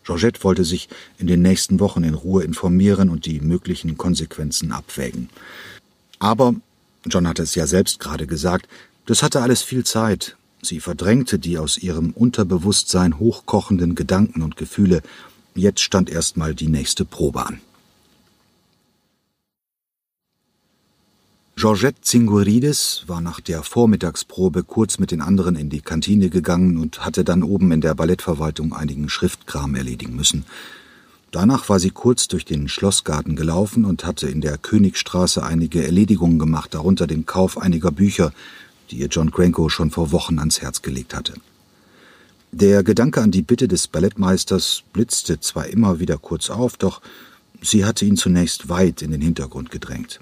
Georgette 0.03 0.43
wollte 0.43 0.63
sich 0.63 0.89
in 1.17 1.27
den 1.27 1.41
nächsten 1.41 1.79
Wochen 1.79 2.03
in 2.03 2.13
Ruhe 2.13 2.43
informieren 2.43 3.09
und 3.09 3.25
die 3.25 3.39
möglichen 3.39 3.97
Konsequenzen 3.97 4.71
abwägen. 4.71 5.29
Aber, 6.19 6.55
John 7.05 7.27
hatte 7.27 7.43
es 7.43 7.55
ja 7.55 7.67
selbst 7.67 7.99
gerade 7.99 8.27
gesagt, 8.27 8.67
das 9.05 9.23
hatte 9.23 9.41
alles 9.41 9.61
viel 9.61 9.83
Zeit. 9.83 10.37
Sie 10.61 10.79
verdrängte 10.79 11.39
die 11.39 11.57
aus 11.57 11.77
ihrem 11.77 12.11
Unterbewusstsein 12.11 13.19
hochkochenden 13.19 13.95
Gedanken 13.95 14.41
und 14.41 14.55
Gefühle. 14.55 15.01
Jetzt 15.55 15.81
stand 15.81 16.09
erstmal 16.09 16.55
die 16.55 16.69
nächste 16.69 17.03
Probe 17.03 17.45
an. 17.45 17.59
Georgette 21.55 22.01
Zingurides 22.01 23.03
war 23.05 23.21
nach 23.21 23.39
der 23.39 23.61
Vormittagsprobe 23.61 24.63
kurz 24.63 24.97
mit 24.97 25.11
den 25.11 25.21
anderen 25.21 25.55
in 25.55 25.69
die 25.69 25.81
Kantine 25.81 26.29
gegangen 26.29 26.77
und 26.77 27.05
hatte 27.05 27.23
dann 27.23 27.43
oben 27.43 27.71
in 27.71 27.79
der 27.79 27.93
Ballettverwaltung 27.93 28.73
einigen 28.73 29.07
Schriftkram 29.07 29.75
erledigen 29.75 30.15
müssen. 30.15 30.45
Danach 31.31 31.69
war 31.69 31.79
sie 31.79 31.91
kurz 31.91 32.27
durch 32.27 32.43
den 32.43 32.67
Schlossgarten 32.67 33.35
gelaufen 33.35 33.85
und 33.85 34.03
hatte 34.03 34.27
in 34.27 34.41
der 34.41 34.57
Königstraße 34.57 35.43
einige 35.43 35.85
Erledigungen 35.85 36.39
gemacht, 36.39 36.73
darunter 36.73 37.05
den 37.05 37.27
Kauf 37.27 37.57
einiger 37.57 37.91
Bücher, 37.91 38.33
die 38.89 38.97
ihr 38.97 39.07
John 39.07 39.31
Cranko 39.31 39.69
schon 39.69 39.91
vor 39.91 40.11
Wochen 40.11 40.39
ans 40.39 40.59
Herz 40.59 40.81
gelegt 40.81 41.15
hatte. 41.15 41.35
Der 42.51 42.83
Gedanke 42.83 43.21
an 43.21 43.31
die 43.31 43.41
Bitte 43.43 43.67
des 43.67 43.87
Ballettmeisters 43.87 44.83
blitzte 44.91 45.39
zwar 45.39 45.67
immer 45.67 45.99
wieder 45.99 46.17
kurz 46.17 46.49
auf, 46.49 46.77
doch 46.77 47.01
sie 47.61 47.85
hatte 47.85 48.05
ihn 48.05 48.17
zunächst 48.17 48.69
weit 48.69 49.03
in 49.03 49.11
den 49.11 49.21
Hintergrund 49.21 49.69
gedrängt. 49.71 50.19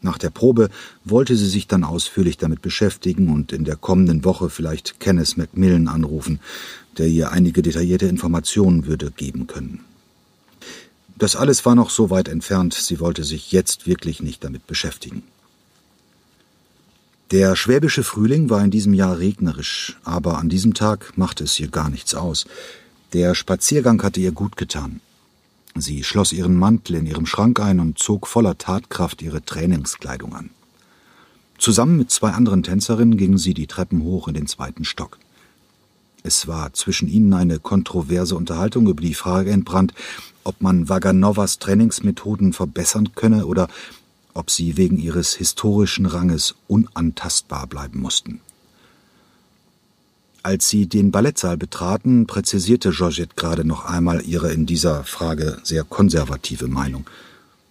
Nach 0.00 0.18
der 0.18 0.30
Probe 0.30 0.68
wollte 1.04 1.36
sie 1.36 1.48
sich 1.48 1.66
dann 1.66 1.84
ausführlich 1.84 2.36
damit 2.36 2.62
beschäftigen 2.62 3.32
und 3.32 3.52
in 3.52 3.64
der 3.64 3.76
kommenden 3.76 4.24
Woche 4.24 4.48
vielleicht 4.48 5.00
Kenneth 5.00 5.36
Macmillan 5.36 5.88
anrufen, 5.88 6.40
der 6.98 7.08
ihr 7.08 7.32
einige 7.32 7.62
detaillierte 7.62 8.06
Informationen 8.06 8.86
würde 8.86 9.10
geben 9.10 9.46
können. 9.46 9.80
Das 11.16 11.34
alles 11.34 11.66
war 11.66 11.74
noch 11.74 11.90
so 11.90 12.10
weit 12.10 12.28
entfernt, 12.28 12.74
sie 12.74 13.00
wollte 13.00 13.24
sich 13.24 13.50
jetzt 13.50 13.88
wirklich 13.88 14.22
nicht 14.22 14.44
damit 14.44 14.68
beschäftigen. 14.68 15.24
Der 17.32 17.56
schwäbische 17.56 18.04
Frühling 18.04 18.48
war 18.48 18.64
in 18.64 18.70
diesem 18.70 18.94
Jahr 18.94 19.18
regnerisch, 19.18 19.98
aber 20.04 20.38
an 20.38 20.48
diesem 20.48 20.74
Tag 20.74 21.18
machte 21.18 21.44
es 21.44 21.58
ihr 21.58 21.68
gar 21.68 21.90
nichts 21.90 22.14
aus. 22.14 22.46
Der 23.12 23.34
Spaziergang 23.34 24.02
hatte 24.02 24.20
ihr 24.20 24.32
gut 24.32 24.56
getan. 24.56 25.00
Sie 25.74 26.02
schloss 26.04 26.32
ihren 26.32 26.56
Mantel 26.56 26.96
in 26.96 27.06
ihrem 27.06 27.26
Schrank 27.26 27.60
ein 27.60 27.80
und 27.80 27.98
zog 27.98 28.26
voller 28.26 28.58
Tatkraft 28.58 29.22
ihre 29.22 29.44
Trainingskleidung 29.44 30.34
an. 30.34 30.50
Zusammen 31.58 31.98
mit 31.98 32.10
zwei 32.10 32.30
anderen 32.30 32.62
Tänzerinnen 32.62 33.16
gingen 33.16 33.38
sie 33.38 33.54
die 33.54 33.66
Treppen 33.66 34.02
hoch 34.02 34.28
in 34.28 34.34
den 34.34 34.46
zweiten 34.46 34.84
Stock. 34.84 35.18
Es 36.22 36.46
war 36.46 36.72
zwischen 36.72 37.08
ihnen 37.08 37.32
eine 37.32 37.58
kontroverse 37.58 38.36
Unterhaltung 38.36 38.88
über 38.88 39.02
die 39.02 39.14
Frage 39.14 39.50
entbrannt, 39.50 39.94
ob 40.44 40.60
man 40.60 40.88
Vaganovas 40.88 41.58
Trainingsmethoden 41.58 42.52
verbessern 42.52 43.10
könne 43.14 43.46
oder 43.46 43.68
ob 44.34 44.50
sie 44.50 44.76
wegen 44.76 44.98
ihres 44.98 45.34
historischen 45.34 46.06
Ranges 46.06 46.54
unantastbar 46.66 47.66
bleiben 47.66 48.00
mussten. 48.00 48.40
Als 50.42 50.68
sie 50.68 50.86
den 50.86 51.10
Ballettsaal 51.10 51.56
betraten, 51.56 52.26
präzisierte 52.26 52.90
Georgette 52.90 53.34
gerade 53.34 53.64
noch 53.64 53.84
einmal 53.84 54.22
ihre 54.22 54.52
in 54.52 54.66
dieser 54.66 55.04
Frage 55.04 55.58
sehr 55.64 55.84
konservative 55.84 56.68
Meinung. 56.68 57.06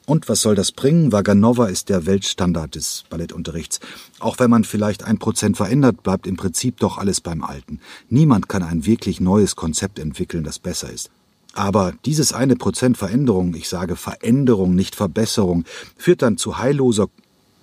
Und 0.06 0.30
was 0.30 0.42
soll 0.42 0.56
das 0.56 0.72
bringen? 0.72 1.12
Vaganova 1.12 1.68
ist 1.68 1.90
der 1.90 2.06
Weltstandard 2.06 2.76
des 2.76 3.04
Ballettunterrichts. 3.10 3.80
Auch 4.20 4.40
wenn 4.40 4.50
man 4.50 4.64
vielleicht 4.64 5.04
ein 5.04 5.18
Prozent 5.18 5.58
verändert, 5.58 6.04
bleibt 6.04 6.28
im 6.28 6.38
Prinzip 6.38 6.80
doch 6.80 6.98
alles 6.98 7.20
beim 7.20 7.44
Alten. 7.44 7.80
Niemand 8.10 8.48
kann 8.48 8.64
ein 8.64 8.86
wirklich 8.86 9.20
neues 9.20 9.56
Konzept 9.56 10.00
entwickeln, 10.00 10.46
das 10.46 10.60
besser 10.60 10.90
ist. 10.90 11.10
Aber 11.54 11.94
dieses 12.06 12.32
eine 12.32 12.56
Prozent 12.56 12.98
Veränderung, 12.98 13.54
ich 13.56 13.68
sage 13.68 13.96
Veränderung, 13.96 14.76
nicht 14.76 14.96
Verbesserung, 14.96 15.66
führt 15.98 16.22
dann 16.22 16.38
zu 16.38 16.58
heilloser. 16.58 17.08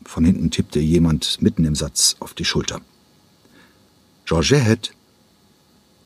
Von 0.05 0.25
hinten 0.25 0.51
tippte 0.51 0.81
jemand 0.81 1.41
mitten 1.41 1.65
im 1.65 1.75
Satz 1.75 2.17
auf 2.21 2.35
die 2.35 2.45
Schulter. 2.45 2.81
Georgette. 4.25 4.91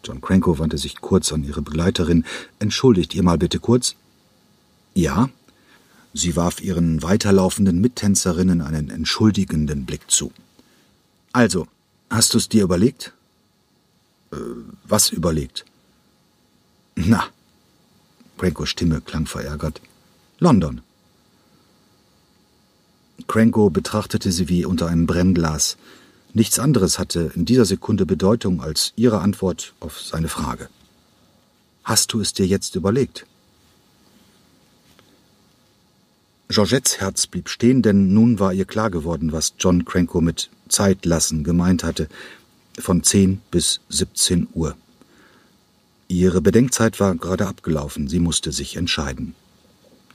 John 0.05 0.21
Cranko 0.21 0.59
wandte 0.59 0.79
sich 0.79 1.01
kurz 1.01 1.33
an 1.33 1.45
ihre 1.45 1.63
Begleiterin. 1.63 2.25
Entschuldigt 2.59 3.15
ihr 3.15 3.23
mal 3.23 3.39
bitte 3.39 3.59
kurz. 3.59 3.95
Ja, 4.95 5.29
Sie 6.15 6.37
warf 6.37 6.61
ihren 6.61 7.03
weiterlaufenden 7.03 7.81
Mittänzerinnen 7.81 8.61
einen 8.61 8.91
entschuldigenden 8.91 9.85
Blick 9.85 10.11
zu. 10.11 10.33
Also, 11.33 11.69
hast 12.11 12.35
du 12.35 12.39
es 12.39 12.49
dir 12.49 12.65
überlegt? 12.65 13.13
Äh, 14.33 14.37
was 14.85 15.11
überlegt? 15.11 15.65
Na. 16.97 17.25
Crankos 18.39 18.69
Stimme 18.69 19.01
klang 19.01 19.27
verärgert. 19.27 19.81
London. 20.39 20.81
Cranko 23.27 23.69
betrachtete 23.71 24.33
sie 24.33 24.49
wie 24.49 24.65
unter 24.65 24.87
einem 24.87 25.07
Brennglas. 25.07 25.77
Nichts 26.35 26.59
anderes 26.59 26.99
hatte 26.99 27.33
in 27.35 27.45
dieser 27.45 27.65
Sekunde 27.65 28.07
Bedeutung 28.07 28.61
als 28.63 28.93
ihre 28.97 29.21
Antwort 29.21 29.75
auf 29.81 30.01
seine 30.01 30.29
Frage. 30.29 30.69
Hast 31.85 32.13
du 32.13 32.21
es 32.21 32.33
dir 32.33 32.47
jetzt 32.47 32.77
überlegt? 32.77 33.27
Georgettes 36.49 37.01
Herz 37.01 37.27
blieb 37.27 37.49
stehen, 37.49 37.83
denn 37.83 38.13
nun 38.13 38.39
war 38.39 38.53
ihr 38.53 38.65
klar 38.65 38.91
geworden, 38.91 39.33
was 39.33 39.55
John 39.59 39.85
Cranko 39.85 40.21
mit 40.21 40.51
Zeit 40.69 41.05
lassen 41.05 41.45
gemeint 41.45 41.85
hatte. 41.85 42.09
Von 42.79 43.03
10 43.03 43.41
bis 43.51 43.81
17 43.89 44.49
Uhr. 44.55 44.77
Ihre 46.09 46.41
Bedenkzeit 46.41 47.01
war 47.01 47.15
gerade 47.17 47.47
abgelaufen. 47.47 48.09
Sie 48.09 48.19
musste 48.19 48.53
sich 48.53 48.77
entscheiden. 48.77 49.35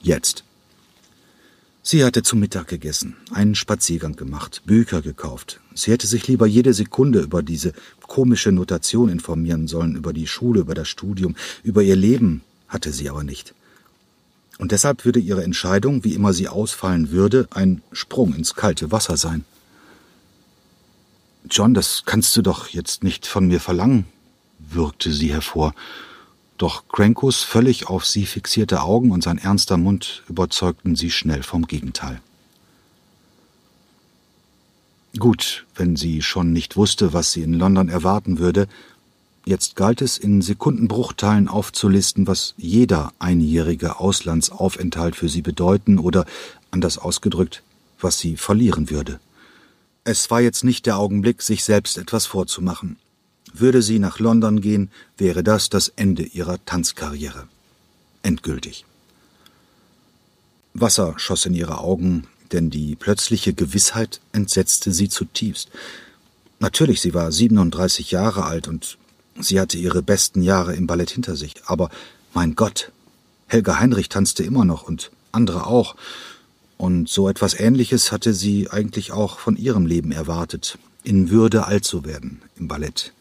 Jetzt. 0.02 0.44
Sie 1.86 2.06
hatte 2.06 2.24
zu 2.24 2.38
Mittag 2.38 2.70
gegessen, 2.70 3.18
einen 3.34 3.56
Spaziergang 3.56 4.16
gemacht, 4.16 4.62
Bücher 4.66 5.02
gekauft. 5.02 5.60
Sie 5.76 5.92
hätte 5.92 6.08
sich 6.08 6.26
lieber 6.30 6.48
jede 6.48 6.74
Sekunde 6.74 7.20
über 7.20 7.44
diese 7.44 7.74
komische 8.08 8.54
Notation 8.54 9.10
informieren 9.10 9.68
sollen, 9.68 9.98
über 9.98 10.14
die 10.14 10.26
Schule, 10.26 10.62
über 10.62 10.76
das 10.76 10.88
Studium, 10.88 11.36
über 11.62 11.84
ihr 11.84 11.98
Leben, 11.98 12.42
hatte 12.70 12.94
sie 12.94 13.10
aber 13.10 13.26
nicht. 13.26 13.54
Und 14.60 14.72
deshalb 14.72 15.04
würde 15.04 15.20
ihre 15.20 15.44
Entscheidung, 15.44 16.06
wie 16.06 16.14
immer 16.14 16.32
sie 16.32 16.48
ausfallen 16.48 17.12
würde, 17.12 17.50
ein 17.52 17.82
Sprung 17.92 18.34
ins 18.34 18.56
kalte 18.56 18.94
Wasser 18.94 19.18
sein. 19.18 19.44
John, 21.50 21.74
das 21.74 22.04
kannst 22.06 22.38
du 22.38 22.42
doch 22.42 22.70
jetzt 22.70 23.04
nicht 23.04 23.28
von 23.28 23.46
mir 23.46 23.60
verlangen, 23.60 24.06
würgte 24.58 25.12
sie 25.12 25.34
hervor. 25.34 25.76
Doch 26.64 26.88
Crankos 26.88 27.44
völlig 27.44 27.90
auf 27.90 28.06
sie 28.06 28.26
fixierte 28.26 28.84
Augen 28.84 29.12
und 29.12 29.22
sein 29.22 29.38
ernster 29.38 29.76
Mund 29.76 30.24
überzeugten 30.30 30.96
sie 30.96 31.12
schnell 31.12 31.44
vom 31.44 31.68
Gegenteil. 31.68 32.22
Gut, 35.20 35.66
wenn 35.76 35.98
sie 35.98 36.22
schon 36.22 36.54
nicht 36.54 36.78
wusste, 36.78 37.12
was 37.12 37.34
sie 37.34 37.42
in 37.42 37.52
London 37.54 37.90
erwarten 37.90 38.40
würde, 38.40 38.70
Jetzt 39.46 39.76
galt 39.76 40.02
es, 40.02 40.18
in 40.18 40.42
Sekundenbruchteilen 40.42 41.50
aufzulisten, 41.50 42.28
was 42.28 42.54
jeder 42.56 43.12
einjährige 43.20 44.00
Auslandsaufenthalt 44.00 45.18
für 45.18 45.28
sie 45.28 45.42
bedeuten 45.42 46.00
oder, 46.00 46.26
anders 46.72 46.98
ausgedrückt, 46.98 47.62
was 48.00 48.20
sie 48.20 48.38
verlieren 48.38 48.90
würde. 48.90 49.20
Es 50.06 50.32
war 50.32 50.40
jetzt 50.40 50.64
nicht 50.64 50.86
der 50.86 50.98
Augenblick, 50.98 51.42
sich 51.42 51.66
selbst 51.66 51.98
etwas 51.98 52.26
vorzumachen. 52.26 52.96
Würde 53.54 53.82
sie 53.82 54.00
nach 54.00 54.20
London 54.20 54.62
gehen, 54.62 54.90
wäre 55.18 55.44
das 55.44 55.70
das 55.70 55.90
Ende 55.96 56.24
ihrer 56.24 56.64
Tanzkarriere. 56.66 57.48
Endgültig. 58.24 58.86
Wasser 60.74 61.14
schoss 61.18 61.46
in 61.46 61.54
ihre 61.54 61.80
Augen, 61.80 62.28
denn 62.52 62.70
die 62.70 62.96
plötzliche 62.96 63.54
Gewissheit 63.54 64.20
entsetzte 64.32 64.92
sie 64.92 65.08
zutiefst. 65.08 65.70
Natürlich, 66.60 67.00
sie 67.02 67.14
war 67.14 67.32
37 67.32 68.12
Jahre 68.12 68.46
alt 68.46 68.68
und 68.68 68.98
Sie 69.40 69.60
hatte 69.60 69.78
ihre 69.78 70.04
besten 70.04 70.42
Jahre 70.42 70.76
im 70.76 70.88
Ballett 70.88 71.10
hinter 71.10 71.36
sich, 71.36 71.56
aber 71.66 71.90
mein 72.34 72.56
Gott, 72.56 72.92
Helga 73.48 73.80
Heinrich 73.80 74.10
tanzte 74.10 74.44
immer 74.44 74.66
noch 74.66 74.84
und 74.84 75.12
andere 75.32 75.68
auch. 75.68 75.96
Und 76.78 77.10
so 77.10 77.30
etwas 77.30 77.60
Ähnliches 77.60 78.12
hatte 78.12 78.34
sie 78.34 78.70
eigentlich 78.70 79.12
auch 79.12 79.40
von 79.40 79.56
ihrem 79.56 79.86
Leben 79.86 80.12
erwartet, 80.12 80.78
in 81.04 81.30
Würde 81.30 81.66
alt 81.66 81.86
zu 81.86 82.06
werden 82.06 82.42
im 82.58 82.68
Ballett. 82.68 83.14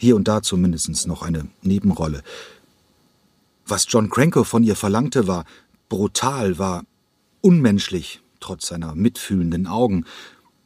Hier 0.00 0.16
und 0.16 0.28
da 0.28 0.40
zumindest 0.40 1.06
noch 1.06 1.20
eine 1.20 1.46
Nebenrolle. 1.60 2.22
Was 3.66 3.84
John 3.86 4.08
Cranko 4.08 4.44
von 4.44 4.64
ihr 4.64 4.74
verlangte, 4.74 5.26
war 5.26 5.44
brutal, 5.90 6.58
war 6.58 6.84
unmenschlich, 7.42 8.22
trotz 8.40 8.68
seiner 8.68 8.94
mitfühlenden 8.94 9.66
Augen, 9.66 10.06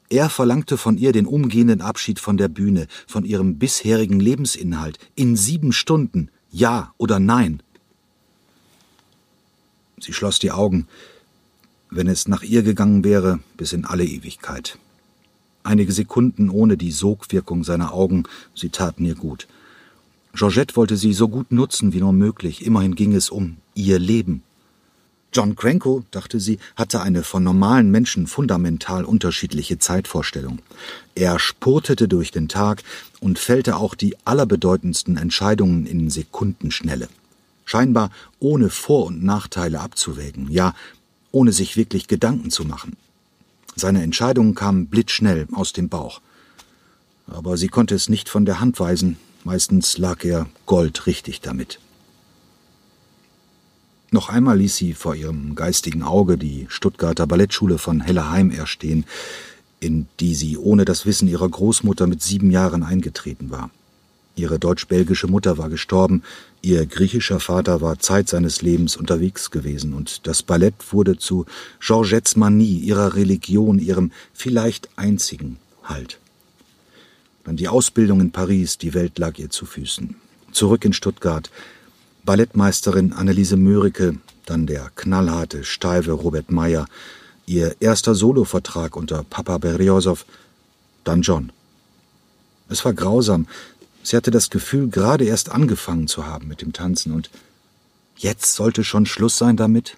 er 0.09 0.31
verlangte 0.31 0.76
von 0.76 0.99
ihr 0.99 1.11
den 1.11 1.26
umgehenden 1.26 1.81
Abschied 1.81 2.21
von 2.21 2.37
der 2.37 2.47
Bühne, 2.47 2.87
von 3.09 3.25
ihrem 3.25 3.59
bisherigen 3.59 4.21
Lebensinhalt, 4.21 5.00
in 5.17 5.35
sieben 5.35 5.73
Stunden, 5.73 6.31
ja 6.53 6.95
oder 6.97 7.19
nein. 7.19 7.61
Sie 9.99 10.12
schloss 10.12 10.38
die 10.38 10.53
Augen, 10.53 10.87
wenn 11.91 12.07
es 12.07 12.29
nach 12.29 12.45
ihr 12.45 12.62
gegangen 12.62 13.03
wäre, 13.03 13.41
bis 13.57 13.73
in 13.73 13.85
alle 13.85 14.05
Ewigkeit. 14.05 14.79
Einige 15.64 15.92
Sekunden 15.92 16.50
ohne 16.50 16.76
die 16.76 16.92
Sogwirkung 16.92 17.64
seiner 17.64 17.94
Augen, 17.94 18.25
sie 18.54 18.68
taten 18.68 19.04
ihr 19.06 19.14
gut. 19.14 19.49
Georgette 20.35 20.76
wollte 20.76 20.99
sie 20.99 21.14
so 21.14 21.28
gut 21.28 21.52
nutzen 21.52 21.94
wie 21.94 22.00
nur 22.00 22.12
möglich, 22.12 22.66
immerhin 22.66 22.94
ging 22.94 23.14
es 23.14 23.30
um 23.30 23.56
ihr 23.75 23.99
Leben. 23.99 24.42
John 25.33 25.56
Cranko, 25.56 26.04
dachte 26.11 26.38
sie, 26.38 26.59
hatte 26.76 27.00
eine 27.00 27.23
von 27.25 27.42
normalen 27.42 27.90
Menschen 27.90 28.26
fundamental 28.26 29.04
unterschiedliche 29.04 29.78
Zeitvorstellung. 29.78 30.61
Er 31.14 31.38
spurtete 31.38 32.09
durch 32.09 32.30
den 32.30 32.49
Tag 32.49 32.83
und 33.21 33.38
fällte 33.38 33.76
auch 33.76 33.94
die 33.94 34.16
allerbedeutendsten 34.26 35.16
Entscheidungen 35.16 35.87
in 35.87 36.11
Sekundenschnelle. 36.11 37.09
Scheinbar 37.64 38.11
ohne 38.38 38.68
Vor- 38.68 39.06
und 39.06 39.25
Nachteile 39.25 39.80
abzuwägen, 39.80 40.50
ja, 40.50 40.75
ohne 41.33 41.52
sich 41.52 41.76
wirklich 41.76 42.06
Gedanken 42.06 42.50
zu 42.50 42.64
machen. 42.64 42.97
Seine 43.76 44.02
Entscheidungen 44.02 44.54
kamen 44.54 44.87
blitzschnell 44.87 45.49
aus 45.52 45.73
dem 45.73 45.88
Bauch. 45.88 46.21
Aber 47.26 47.57
sie 47.57 47.69
konnte 47.69 47.95
es 47.95 48.09
nicht 48.09 48.28
von 48.28 48.45
der 48.45 48.61
Hand 48.61 48.78
weisen, 48.81 49.16
meistens 49.45 49.99
lag 49.99 50.25
er 50.25 50.47
goldrichtig 50.66 51.40
damit. 51.40 51.81
Noch 54.11 54.28
einmal 54.28 54.59
ließ 54.59 54.76
sie 54.76 54.93
vor 54.93 55.16
ihrem 55.16 55.57
geistigen 55.57 56.04
Auge 56.04 56.38
die 56.38 56.66
Stuttgarter 56.69 57.26
Ballettschule 57.26 57.78
von 57.78 58.00
Hellerheim 58.00 58.50
erstehen, 58.50 59.07
in 59.81 60.07
die 60.21 60.35
sie 60.35 60.57
ohne 60.57 60.85
das 60.85 61.04
Wissen 61.04 61.26
ihrer 61.26 61.49
Großmutter 61.49 62.07
mit 62.07 62.23
sieben 62.23 62.50
Jahren 62.50 62.85
eingetreten 62.85 63.50
war. 63.50 63.71
Ihre 64.37 64.59
deutsch-belgische 64.59 65.29
Mutter 65.29 65.59
war 65.59 65.69
gestorben, 65.69 66.23
ihr 66.61 66.87
griechischer 66.87 67.38
Vater 67.38 67.81
war 67.81 68.00
Zeit 68.00 68.29
seines 68.29 68.62
Lebens 68.62 68.97
unterwegs 68.97 69.50
gewesen, 69.50 69.95
und 69.95 70.26
das 70.26 70.43
Ballett 70.43 70.75
wurde 70.93 71.19
zu 71.19 71.47
Georgettes 71.81 72.35
Manie, 72.35 72.79
ihrer 72.79 73.14
Religion, 73.14 73.79
ihrem 73.79 74.11
vielleicht 74.33 74.88
einzigen 74.97 75.59
Halt. 75.85 76.19
Dann 77.45 77.57
die 77.57 77.69
Ausbildung 77.69 78.21
in 78.21 78.33
Paris, 78.33 78.79
die 78.79 78.95
Welt 78.95 79.19
lag 79.19 79.38
ihr 79.38 79.50
zu 79.50 79.67
Füßen. 79.67 80.17
Zurück 80.50 80.85
in 80.85 80.95
Stuttgart, 80.95 81.50
Ballettmeisterin 82.25 83.12
Anneliese 83.12 83.57
Mörike, 83.57 84.19
dann 84.47 84.67
der 84.67 84.91
knallharte, 84.97 85.62
steife 85.62 86.12
Robert 86.12 86.50
Meyer, 86.50 86.87
ihr 87.47 87.76
erster 87.81 88.14
Solovertrag 88.14 88.97
unter 88.97 89.25
Papa 89.25 89.59
Beriosow, 89.59 90.25
dann 91.05 91.23
John. 91.23 91.53
Es 92.69 92.85
war 92.85 92.95
grausam. 92.95 93.47
Sie 94.04 94.16
hatte 94.16 94.30
das 94.30 94.50
Gefühl, 94.50 94.90
gerade 94.90 95.25
erst 95.25 95.50
angefangen 95.50 96.08
zu 96.08 96.26
haben 96.26 96.46
mit 96.46 96.61
dem 96.61 96.75
Tanzen 96.75 97.12
und 97.12 97.30
jetzt 98.18 98.54
sollte 98.54 98.84
schon 98.84 99.06
Schluss 99.06 99.38
sein 99.38 99.56
damit? 99.56 99.96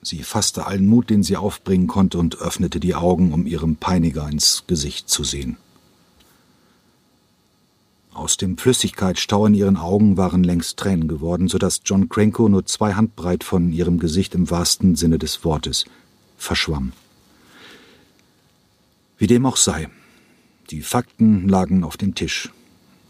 Sie 0.00 0.22
fasste 0.22 0.66
allen 0.66 0.86
Mut, 0.86 1.10
den 1.10 1.22
sie 1.22 1.36
aufbringen 1.36 1.86
konnte, 1.86 2.16
und 2.16 2.40
öffnete 2.40 2.80
die 2.80 2.94
Augen, 2.94 3.34
um 3.34 3.46
ihrem 3.46 3.76
Peiniger 3.76 4.26
ins 4.26 4.64
Gesicht 4.66 5.10
zu 5.10 5.22
sehen. 5.22 5.58
Aus 8.14 8.38
dem 8.38 8.56
Flüssigkeitsstau 8.56 9.44
in 9.44 9.52
ihren 9.52 9.76
Augen 9.76 10.16
waren 10.16 10.44
längst 10.44 10.78
Tränen 10.78 11.08
geworden, 11.08 11.48
so 11.48 11.58
dass 11.58 11.82
John 11.84 12.08
Cranko 12.08 12.48
nur 12.48 12.64
zwei 12.64 12.94
Handbreit 12.94 13.44
von 13.44 13.70
ihrem 13.70 13.98
Gesicht 13.98 14.34
im 14.34 14.48
wahrsten 14.48 14.96
Sinne 14.96 15.18
des 15.18 15.44
Wortes 15.44 15.84
verschwamm. 16.38 16.92
Wie 19.18 19.26
dem 19.26 19.44
auch 19.44 19.58
sei, 19.58 19.90
die 20.70 20.82
Fakten 20.82 21.48
lagen 21.48 21.84
auf 21.84 21.96
dem 21.96 22.14
Tisch, 22.14 22.52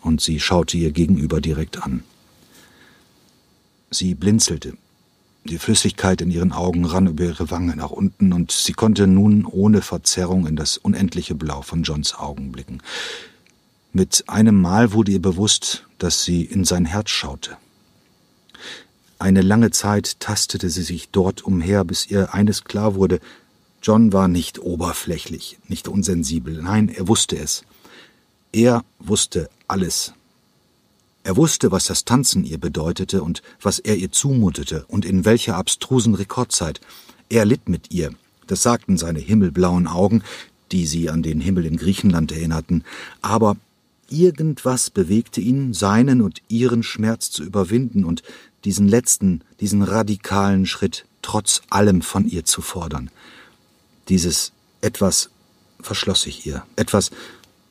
und 0.03 0.21
sie 0.21 0.41
schaute 0.41 0.77
ihr 0.77 0.93
gegenüber 0.93 1.41
direkt 1.41 1.83
an. 1.83 2.03
Sie 3.91 4.15
blinzelte. 4.15 4.77
Die 5.45 5.59
Flüssigkeit 5.59 6.21
in 6.21 6.31
ihren 6.31 6.53
Augen 6.53 6.85
rann 6.85 7.07
über 7.07 7.25
ihre 7.25 7.51
Wange 7.51 7.77
nach 7.77 7.91
unten, 7.91 8.33
und 8.33 8.51
sie 8.51 8.73
konnte 8.73 9.07
nun 9.07 9.45
ohne 9.45 9.81
Verzerrung 9.81 10.47
in 10.47 10.57
das 10.57 10.77
unendliche 10.77 11.35
Blau 11.35 11.63
von 11.63 11.83
Johns 11.83 12.15
Augen 12.15 12.53
blicken. 12.53 12.83
Mit 13.93 14.25
einem 14.27 14.61
Mal 14.61 14.93
wurde 14.93 15.13
ihr 15.13 15.23
bewusst, 15.23 15.87
dass 15.99 16.25
sie 16.25 16.43
in 16.43 16.65
sein 16.65 16.85
Herz 16.85 17.11
schaute. 17.11 17.57
Eine 19.19 19.41
lange 19.41 19.71
Zeit 19.71 20.21
tastete 20.21 20.69
sie 20.69 20.83
sich 20.83 21.09
dort 21.11 21.43
umher, 21.43 21.85
bis 21.85 22.07
ihr 22.11 22.35
eines 22.35 22.65
klar 22.65 22.95
wurde, 22.95 23.21
John 23.83 24.13
war 24.13 24.29
nicht 24.29 24.59
oberflächlich, 24.59 25.59
nicht 25.69 25.89
unsensibel, 25.89 26.63
nein, 26.63 26.89
er 26.89 27.09
wusste 27.09 27.39
es. 27.39 27.65
Er 28.53 28.85
wusste 28.99 29.49
alles. 29.69 30.15
Er 31.23 31.37
wusste, 31.37 31.73
was 31.73 31.87
das 31.87 32.05
Tanzen 32.05 32.45
ihr 32.45 32.59
bedeutete 32.59 33.23
und 33.23 33.43
was 33.61 33.79
er 33.79 33.97
ihr 33.97 34.13
zumutete 34.13 34.85
und 34.89 35.05
in 35.05 35.25
welcher 35.25 35.57
abstrusen 35.57 36.15
Rekordzeit. 36.15 36.81
Er 37.29 37.45
litt 37.45 37.69
mit 37.69 37.91
ihr, 37.91 38.13
das 38.47 38.63
sagten 38.63 38.97
seine 38.97 39.19
himmelblauen 39.19 39.89
Augen, 39.89 40.23
die 40.73 40.87
sie 40.87 41.11
an 41.11 41.23
den 41.23 41.41
Himmel 41.41 41.67
in 41.67 41.77
Griechenland 41.77 42.33
erinnerten, 42.33 42.85
aber 43.23 43.57
irgendwas 44.09 44.91
bewegte 44.91 45.41
ihn, 45.41 45.75
seinen 45.75 46.23
und 46.23 46.43
ihren 46.49 46.83
Schmerz 46.83 47.31
zu 47.31 47.43
überwinden 47.43 48.05
und 48.05 48.23
diesen 48.65 48.89
letzten, 48.89 49.43
diesen 49.61 49.83
radikalen 49.83 50.67
Schritt 50.67 51.07
trotz 51.23 51.63
allem 51.71 52.03
von 52.03 52.29
ihr 52.29 52.45
zu 52.45 52.63
fordern. 52.63 53.11
Dieses 54.09 54.53
etwas 54.81 55.31
verschloss 55.81 56.23
sich 56.23 56.47
ihr, 56.47 56.65
etwas, 56.77 57.11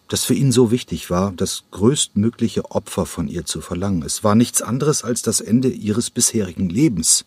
das 0.08 0.24
für 0.24 0.34
ihn 0.34 0.52
so 0.52 0.72
wichtig 0.72 1.10
war, 1.10 1.32
das 1.32 1.64
größtmögliche 1.72 2.72
Opfer 2.72 3.06
von 3.06 3.28
ihr 3.28 3.46
zu 3.46 3.62
verlangen. 3.62 4.04
Es 4.04 4.24
war 4.24 4.36
nichts 4.36 4.62
anderes 4.62 5.04
als 5.04 5.22
das 5.22 5.42
Ende 5.42 5.70
ihres 5.70 6.10
bisherigen 6.10 6.70
Lebens. 6.70 7.26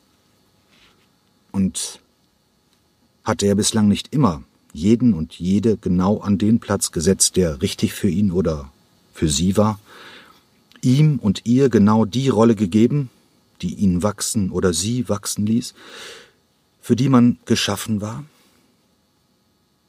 Und 1.51 2.01
hatte 3.25 3.47
er 3.47 3.57
bislang 3.57 3.89
nicht 3.89 4.13
immer 4.15 4.43
jeden 4.73 5.15
und 5.15 5.35
jede 5.35 5.77
genau 5.77 6.19
an 6.19 6.39
den 6.39 6.61
Platz 6.61 6.93
gesetzt, 6.93 7.37
der 7.37 7.63
richtig 7.63 7.95
für 7.95 8.09
ihn 8.09 8.31
oder 8.31 8.71
für 9.13 9.29
sie 9.29 9.57
war, 9.57 9.81
ihm 10.83 11.19
und 11.19 11.45
ihr 11.45 11.69
genau 11.69 12.05
die 12.05 12.29
Rolle 12.29 12.55
gegeben, 12.55 13.11
die 13.63 13.75
ihn 13.75 14.03
wachsen 14.03 14.51
oder 14.51 14.73
sie 14.73 15.09
wachsen 15.09 15.47
ließ, 15.47 15.75
für 16.81 16.97
die 16.97 17.09
man 17.09 17.39
geschaffen 17.45 18.01
war? 18.01 18.25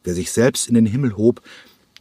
Wer 0.03 0.15
sich 0.15 0.32
selbst 0.32 0.68
in 0.68 0.75
den 0.75 0.86
Himmel 0.86 1.18
hob, 1.18 1.41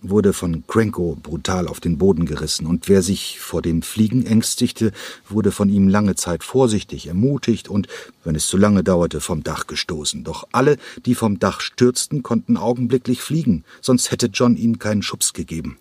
wurde 0.01 0.33
von 0.33 0.65
Cranko 0.67 1.17
brutal 1.21 1.67
auf 1.67 1.81
den 1.81 1.99
Boden 1.99 2.25
gerissen, 2.25 2.67
und 2.67 2.89
wer 2.89 3.03
sich 3.03 3.41
vor 3.41 3.63
dem 3.63 3.83
Fliegen 3.83 4.25
ängstigte, 4.27 4.93
wurde 5.29 5.51
von 5.51 5.69
ihm 5.69 5.89
lange 5.89 6.15
Zeit 6.15 6.45
vorsichtig, 6.45 7.09
ermutigt 7.09 7.69
und, 7.69 7.89
wenn 8.25 8.37
es 8.37 8.47
zu 8.47 8.57
lange 8.57 8.85
dauerte, 8.85 9.21
vom 9.21 9.43
Dach 9.43 9.67
gestoßen. 9.67 10.23
Doch 10.25 10.47
alle, 10.53 10.77
die 11.05 11.15
vom 11.15 11.39
Dach 11.39 11.61
stürzten, 11.61 12.23
konnten 12.23 12.57
augenblicklich 12.57 13.23
fliegen, 13.23 13.65
sonst 13.81 14.11
hätte 14.11 14.27
John 14.27 14.57
ihnen 14.57 14.79
keinen 14.79 15.03
Schubs 15.03 15.33
gegeben. 15.33 15.79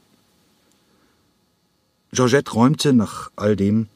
Georgette 2.11 2.51
räumte 2.51 2.93
nach 2.93 3.31
all 3.35 3.55
dem 3.55 3.87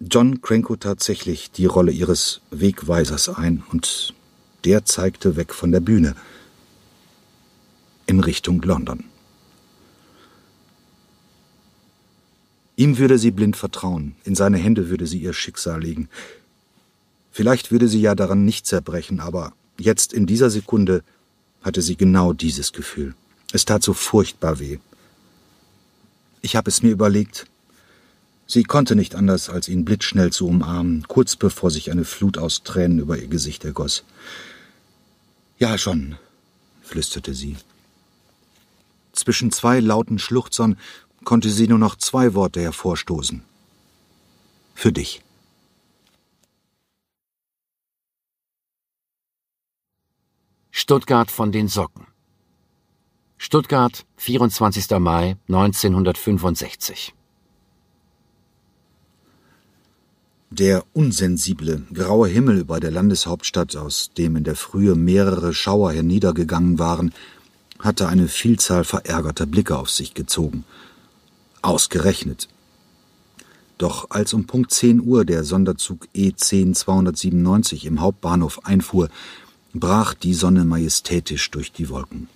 John 0.00 0.42
Cranko 0.42 0.76
tatsächlich 0.76 1.50
die 1.50 1.66
Rolle 1.66 1.90
ihres 1.90 2.40
Wegweisers 2.50 3.28
ein, 3.28 3.64
und 3.72 4.14
der 4.64 4.84
zeigte 4.84 5.36
weg 5.36 5.52
von 5.52 5.72
der 5.72 5.80
Bühne 5.80 6.14
in 8.06 8.20
Richtung 8.20 8.60
London. 8.62 9.04
Ihm 12.76 12.98
würde 12.98 13.18
sie 13.18 13.30
blind 13.30 13.56
vertrauen, 13.56 14.16
in 14.24 14.34
seine 14.34 14.58
Hände 14.58 14.90
würde 14.90 15.06
sie 15.06 15.18
ihr 15.18 15.32
Schicksal 15.32 15.80
legen. 15.80 16.08
Vielleicht 17.30 17.70
würde 17.70 17.88
sie 17.88 18.00
ja 18.00 18.14
daran 18.14 18.44
nicht 18.44 18.66
zerbrechen, 18.66 19.20
aber 19.20 19.52
jetzt 19.78 20.12
in 20.12 20.26
dieser 20.26 20.50
Sekunde 20.50 21.02
hatte 21.62 21.82
sie 21.82 21.96
genau 21.96 22.32
dieses 22.32 22.72
Gefühl. 22.72 23.14
Es 23.52 23.64
tat 23.64 23.82
so 23.82 23.92
furchtbar 23.92 24.58
weh. 24.58 24.78
Ich 26.42 26.56
habe 26.56 26.68
es 26.68 26.82
mir 26.82 26.90
überlegt, 26.90 27.46
Sie 28.46 28.62
konnte 28.62 28.94
nicht 28.94 29.14
anders, 29.14 29.48
als 29.48 29.68
ihn 29.68 29.84
blitzschnell 29.84 30.30
zu 30.30 30.46
umarmen, 30.46 31.04
kurz 31.08 31.34
bevor 31.36 31.70
sich 31.70 31.90
eine 31.90 32.04
Flut 32.04 32.36
aus 32.36 32.62
Tränen 32.62 32.98
über 32.98 33.16
ihr 33.16 33.28
Gesicht 33.28 33.64
ergoss. 33.64 34.04
Ja, 35.58 35.78
schon, 35.78 36.16
flüsterte 36.82 37.32
sie. 37.32 37.56
Zwischen 39.14 39.52
zwei 39.52 39.80
lauten 39.80 40.18
Schluchzern 40.18 40.78
konnte 41.24 41.50
sie 41.50 41.68
nur 41.68 41.78
noch 41.78 41.96
zwei 41.96 42.34
Worte 42.34 42.60
hervorstoßen. 42.60 43.42
Für 44.74 44.92
dich. 44.92 45.22
Stuttgart 50.70 51.30
von 51.30 51.52
den 51.52 51.68
Socken. 51.68 52.06
Stuttgart, 53.38 54.04
24. 54.16 54.90
Mai 54.98 55.36
1965. 55.48 57.14
Der 60.50 60.84
unsensible, 60.92 61.82
graue 61.92 62.28
Himmel 62.28 62.58
über 62.58 62.80
der 62.80 62.90
Landeshauptstadt, 62.90 63.76
aus 63.76 64.10
dem 64.16 64.36
in 64.36 64.44
der 64.44 64.56
Frühe 64.56 64.94
mehrere 64.94 65.52
Schauer 65.52 65.92
herniedergegangen 65.92 66.78
waren, 66.78 67.12
hatte 67.84 68.08
eine 68.08 68.28
Vielzahl 68.28 68.84
verärgerter 68.84 69.46
Blicke 69.46 69.76
auf 69.76 69.90
sich 69.90 70.14
gezogen. 70.14 70.64
Ausgerechnet. 71.62 72.48
Doch 73.78 74.10
als 74.10 74.32
um 74.32 74.46
Punkt 74.46 74.70
10 74.72 75.00
Uhr 75.00 75.24
der 75.24 75.44
Sonderzug 75.44 76.08
E10 76.14 76.74
297 76.74 77.86
im 77.86 78.00
Hauptbahnhof 78.00 78.64
einfuhr, 78.64 79.08
brach 79.74 80.14
die 80.14 80.34
Sonne 80.34 80.64
majestätisch 80.64 81.50
durch 81.50 81.72
die 81.72 81.88
Wolken. 81.88 82.28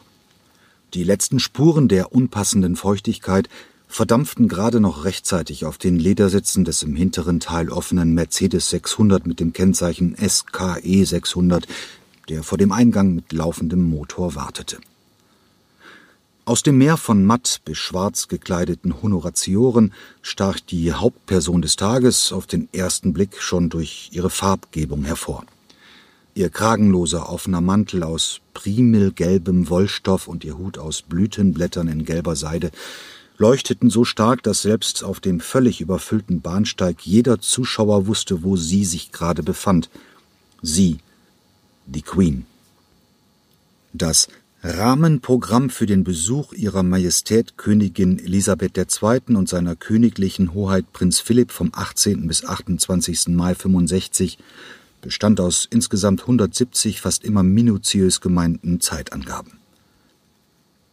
Die 0.95 1.05
letzten 1.05 1.39
Spuren 1.39 1.89
der 1.89 2.13
unpassenden 2.13 2.75
Feuchtigkeit 2.75 3.49
verdampften 3.89 4.49
gerade 4.49 4.81
noch 4.81 5.05
rechtzeitig 5.05 5.65
auf 5.65 5.79
den 5.79 5.99
Ledersitzen 5.99 6.65
des 6.65 6.83
im 6.83 6.97
hinteren 6.97 7.41
Teil 7.41 7.71
offenen 7.71 8.13
Mercedes 8.13 8.71
600 8.71 9.27
mit 9.27 9.41
dem 9.41 9.53
Kennzeichen 9.53 10.17
SKE 10.17 11.05
600, 11.05 11.67
der 12.29 12.43
vor 12.43 12.59
dem 12.59 12.73
Eingang 12.73 13.15
mit 13.15 13.33
laufendem 13.33 13.83
Motor 13.89 14.35
wartete. 14.35 14.79
Aus 16.49 16.63
dem 16.63 16.79
Meer 16.79 16.97
von 16.97 17.27
matt 17.27 17.61
bis 17.67 17.77
schwarz 17.77 18.27
gekleideten 18.27 19.03
Honoratioren 19.03 19.93
stach 20.23 20.59
die 20.61 20.95
Hauptperson 20.95 21.61
des 21.61 21.77
Tages 21.77 22.33
auf 22.33 22.47
den 22.47 22.71
ersten 22.73 23.13
Blick 23.13 23.43
schon 23.43 23.69
durch 23.69 24.09
ihre 24.13 24.31
Farbgebung 24.31 25.05
hervor. 25.05 25.45
Ihr 26.33 26.49
kragenloser 26.49 27.29
offener 27.29 27.61
Mantel 27.61 28.03
aus 28.03 28.41
primelgelbem 28.55 29.69
Wollstoff 29.69 30.27
und 30.27 30.43
ihr 30.43 30.57
Hut 30.57 30.79
aus 30.79 31.03
Blütenblättern 31.03 31.87
in 31.87 32.07
gelber 32.07 32.35
Seide 32.35 32.71
leuchteten 33.37 33.91
so 33.91 34.07
stark, 34.07 34.43
dass 34.43 34.63
selbst 34.63 35.05
auf 35.05 35.21
dem 35.21 35.41
völlig 35.41 35.83
überfüllten 35.83 36.41
Bahnsteig 36.41 37.05
jeder 37.05 37.43
Zuschauer 37.43 38.07
wusste, 38.07 38.43
wo 38.43 38.57
sie 38.57 38.87
sich 38.87 39.13
gerade 39.13 39.43
befand. 39.43 39.91
Sie, 40.63 40.97
die 41.85 42.01
Queen. 42.01 42.47
Das 43.93 44.29
Rahmenprogramm 44.63 45.71
für 45.71 45.87
den 45.87 46.03
Besuch 46.03 46.53
ihrer 46.53 46.83
Majestät 46.83 47.57
Königin 47.57 48.19
Elisabeth 48.19 48.77
II. 48.77 49.37
und 49.37 49.49
seiner 49.49 49.77
königlichen 49.77 50.53
Hoheit 50.53 50.93
Prinz 50.93 51.21
Philipp 51.21 51.53
vom 51.53 51.71
18. 51.73 52.27
bis 52.27 52.45
28. 52.45 53.29
Mai 53.29 53.55
65 53.55 54.37
bestand 55.01 55.41
aus 55.41 55.69
insgesamt 55.71 56.23
170 56.23 57.01
fast 57.01 57.25
immer 57.25 57.45
minutiös 57.45 58.21
gemeinten 58.21 58.81
Zeitangaben. 58.81 59.53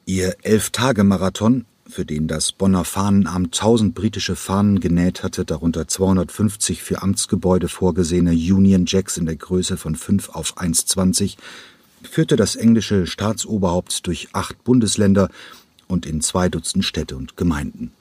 Ihr 0.06 0.36
Elf-Tage-Marathon 0.44 1.66
für 1.88 2.06
den 2.06 2.28
das 2.28 2.52
Bonner 2.52 2.84
Fahnenamt 2.84 3.56
tausend 3.56 3.96
britische 3.96 4.36
Fahnen 4.36 4.80
genäht 4.80 5.24
hatte, 5.24 5.46
darunter 5.46 5.88
250 5.88 6.84
für 6.84 7.02
Amtsgebäude 7.02 7.68
vorgesehene 7.68 8.32
Union 8.32 8.86
Jacks 8.88 9.18
in 9.18 9.26
der 9.26 9.36
Größe 9.36 9.78
von 9.78 9.96
5 9.96 10.30
auf 10.30 10.58
1,20, 10.58 11.38
führte 12.06 12.36
das 12.36 12.56
englische 12.56 13.08
Staatsoberhaupt 13.08 14.06
durch 14.08 14.30
acht 14.34 14.64
Bundesländer 14.64 15.30
und 15.88 16.06
in 16.06 16.22
zwei 16.22 16.50
Dutzend 16.50 16.86
Städte 16.86 17.16
und 17.16 17.38
Gemeinden. 17.38 17.92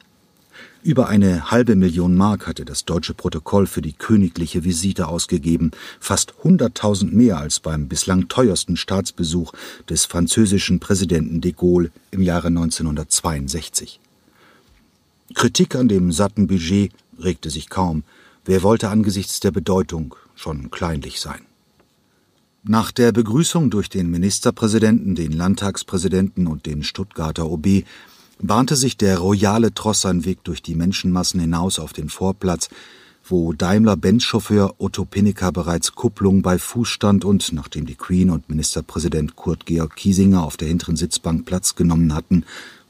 Über 0.83 1.09
eine 1.09 1.51
halbe 1.51 1.77
Million 1.77 2.15
Mark 2.15 2.47
hatte 2.47 2.67
das 2.67 2.85
deutsche 2.85 3.15
Protokoll 3.15 3.67
für 3.67 3.81
die 3.81 3.95
königliche 3.95 4.65
Visite 4.65 5.09
ausgegeben, 5.09 5.71
fast 5.99 6.35
hunderttausend 6.45 7.15
mehr 7.15 7.39
als 7.39 7.61
beim 7.61 7.89
bislang 7.89 8.29
teuersten 8.29 8.77
Staatsbesuch 8.77 9.53
des 9.89 10.05
französischen 10.05 10.81
Präsidenten 10.81 11.41
de 11.41 11.53
Gaulle 11.53 11.91
im 12.11 12.21
Jahre 12.21 12.49
1962. 12.49 13.99
Kritik 15.33 15.75
an 15.75 15.89
dem 15.89 16.13
satten 16.13 16.47
Budget 16.47 16.93
regte 17.19 17.49
sich 17.49 17.71
kaum. 17.71 18.05
Wer 18.45 18.63
wollte 18.63 18.91
angesichts 18.91 19.41
der 19.41 19.53
Bedeutung 19.53 20.15
schon 20.35 20.71
kleinlich 20.71 21.19
sein? 21.19 21.47
Nach 22.67 22.93
der 22.93 23.13
Begrüßung 23.13 23.69
durch 23.69 23.91
den 23.91 24.11
Ministerpräsidenten, 24.11 25.15
den 25.15 25.33
Landtagspräsidenten 25.33 26.47
und 26.47 26.65
den 26.65 26.83
Stuttgarter 26.83 27.51
OB 27.51 27.85
bahnte 28.41 28.75
sich 28.75 28.97
der 28.97 29.19
royale 29.19 29.75
Tross 29.75 30.01
seinen 30.01 30.25
Weg 30.25 30.43
durch 30.45 30.63
die 30.63 30.75
Menschenmassen 30.75 31.41
hinaus 31.41 31.79
auf 31.79 31.93
den 31.93 32.09
Vorplatz, 32.09 32.71
wo 33.23 33.53
Daimler-Benz-Chauffeur 33.53 34.77
Otto 34.79 35.05
Pinneker 35.05 35.53
bereits 35.53 35.93
Kupplung 35.93 36.41
bei 36.41 36.59
Fuß 36.59 36.89
stand 36.89 37.27
und, 37.27 37.53
nachdem 37.53 37.85
die 37.85 37.97
Queen 37.97 38.31
und 38.31 38.49
Ministerpräsident 38.49 39.37
Kurt 39.37 39.67
Georg 39.67 39.95
Kiesinger 39.95 40.43
auf 40.43 40.57
der 40.57 40.69
hinteren 40.69 40.97
Sitzbank 40.97 41.45
Platz 41.45 41.75
genommen 41.75 42.15
hatten, 42.15 42.47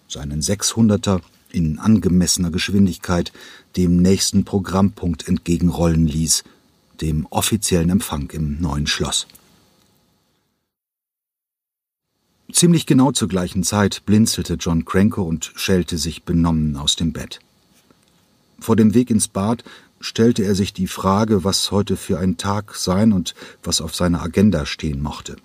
seinen 0.06 0.40
600er 0.40 1.20
in 1.50 1.80
angemessener 1.80 2.52
Geschwindigkeit 2.52 3.32
dem 3.76 3.96
nächsten 3.96 4.44
Programmpunkt 4.44 5.26
entgegenrollen 5.26 6.06
ließ, 6.06 6.44
dem 7.00 7.26
offiziellen 7.30 7.90
Empfang 7.90 8.30
im 8.30 8.60
neuen 8.60 8.86
Schloss. 8.86 9.26
Ziemlich 12.52 12.86
genau 12.86 13.10
zur 13.10 13.28
gleichen 13.28 13.64
Zeit 13.64 14.02
blinzelte 14.04 14.54
John 14.54 14.84
Cranko 14.84 15.22
und 15.22 15.52
schälte 15.56 15.98
sich 15.98 16.24
benommen 16.24 16.76
aus 16.76 16.94
dem 16.94 17.12
Bett. 17.12 17.40
Vor 18.60 18.76
dem 18.76 18.94
Weg 18.94 19.10
ins 19.10 19.28
Bad 19.28 19.64
stellte 20.00 20.44
er 20.44 20.54
sich 20.54 20.72
die 20.72 20.86
Frage, 20.86 21.44
was 21.44 21.70
heute 21.70 21.96
für 21.96 22.18
ein 22.18 22.36
Tag 22.36 22.76
sein 22.76 23.12
und 23.12 23.34
was 23.62 23.80
auf 23.80 23.94
seiner 23.94 24.22
Agenda 24.22 24.66
stehen 24.66 25.02
mochte. 25.02 25.36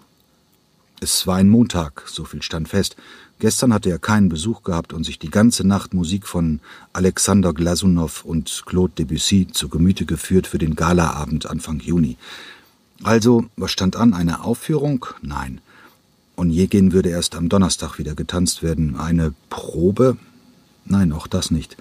Es 1.02 1.26
war 1.26 1.38
ein 1.38 1.48
Montag, 1.48 2.04
so 2.08 2.26
viel 2.26 2.42
stand 2.42 2.68
fest. 2.68 2.98
Gestern 3.40 3.74
hatte 3.74 3.90
er 3.90 4.00
keinen 4.00 4.28
Besuch 4.28 4.64
gehabt 4.64 4.92
und 4.92 5.06
sich 5.06 5.18
die 5.18 5.30
ganze 5.30 5.66
Nacht 5.66 5.94
Musik 5.94 6.28
von 6.28 6.60
Alexander 6.92 7.54
Glasunow 7.54 8.26
und 8.26 8.64
Claude 8.66 8.94
Debussy 8.96 9.48
zu 9.50 9.70
Gemüte 9.70 10.06
geführt 10.06 10.46
für 10.46 10.58
den 10.58 10.76
Galaabend 10.76 11.46
Anfang 11.46 11.80
Juni. 11.80 12.18
Also, 13.02 13.46
was 13.56 13.72
stand 13.72 13.96
an? 13.96 14.14
Eine 14.14 14.44
Aufführung? 14.44 15.06
Nein. 15.22 15.62
Onjegin 16.40 16.94
würde 16.94 17.10
erst 17.10 17.36
am 17.36 17.50
Donnerstag 17.50 18.00
wieder 18.00 18.16
getanzt 18.16 18.64
werden. 18.64 18.96
Eine 18.96 19.34
Probe? 19.50 20.18
Nein, 20.86 21.12
auch 21.12 21.28
das 21.28 21.52
nicht. 21.52 21.78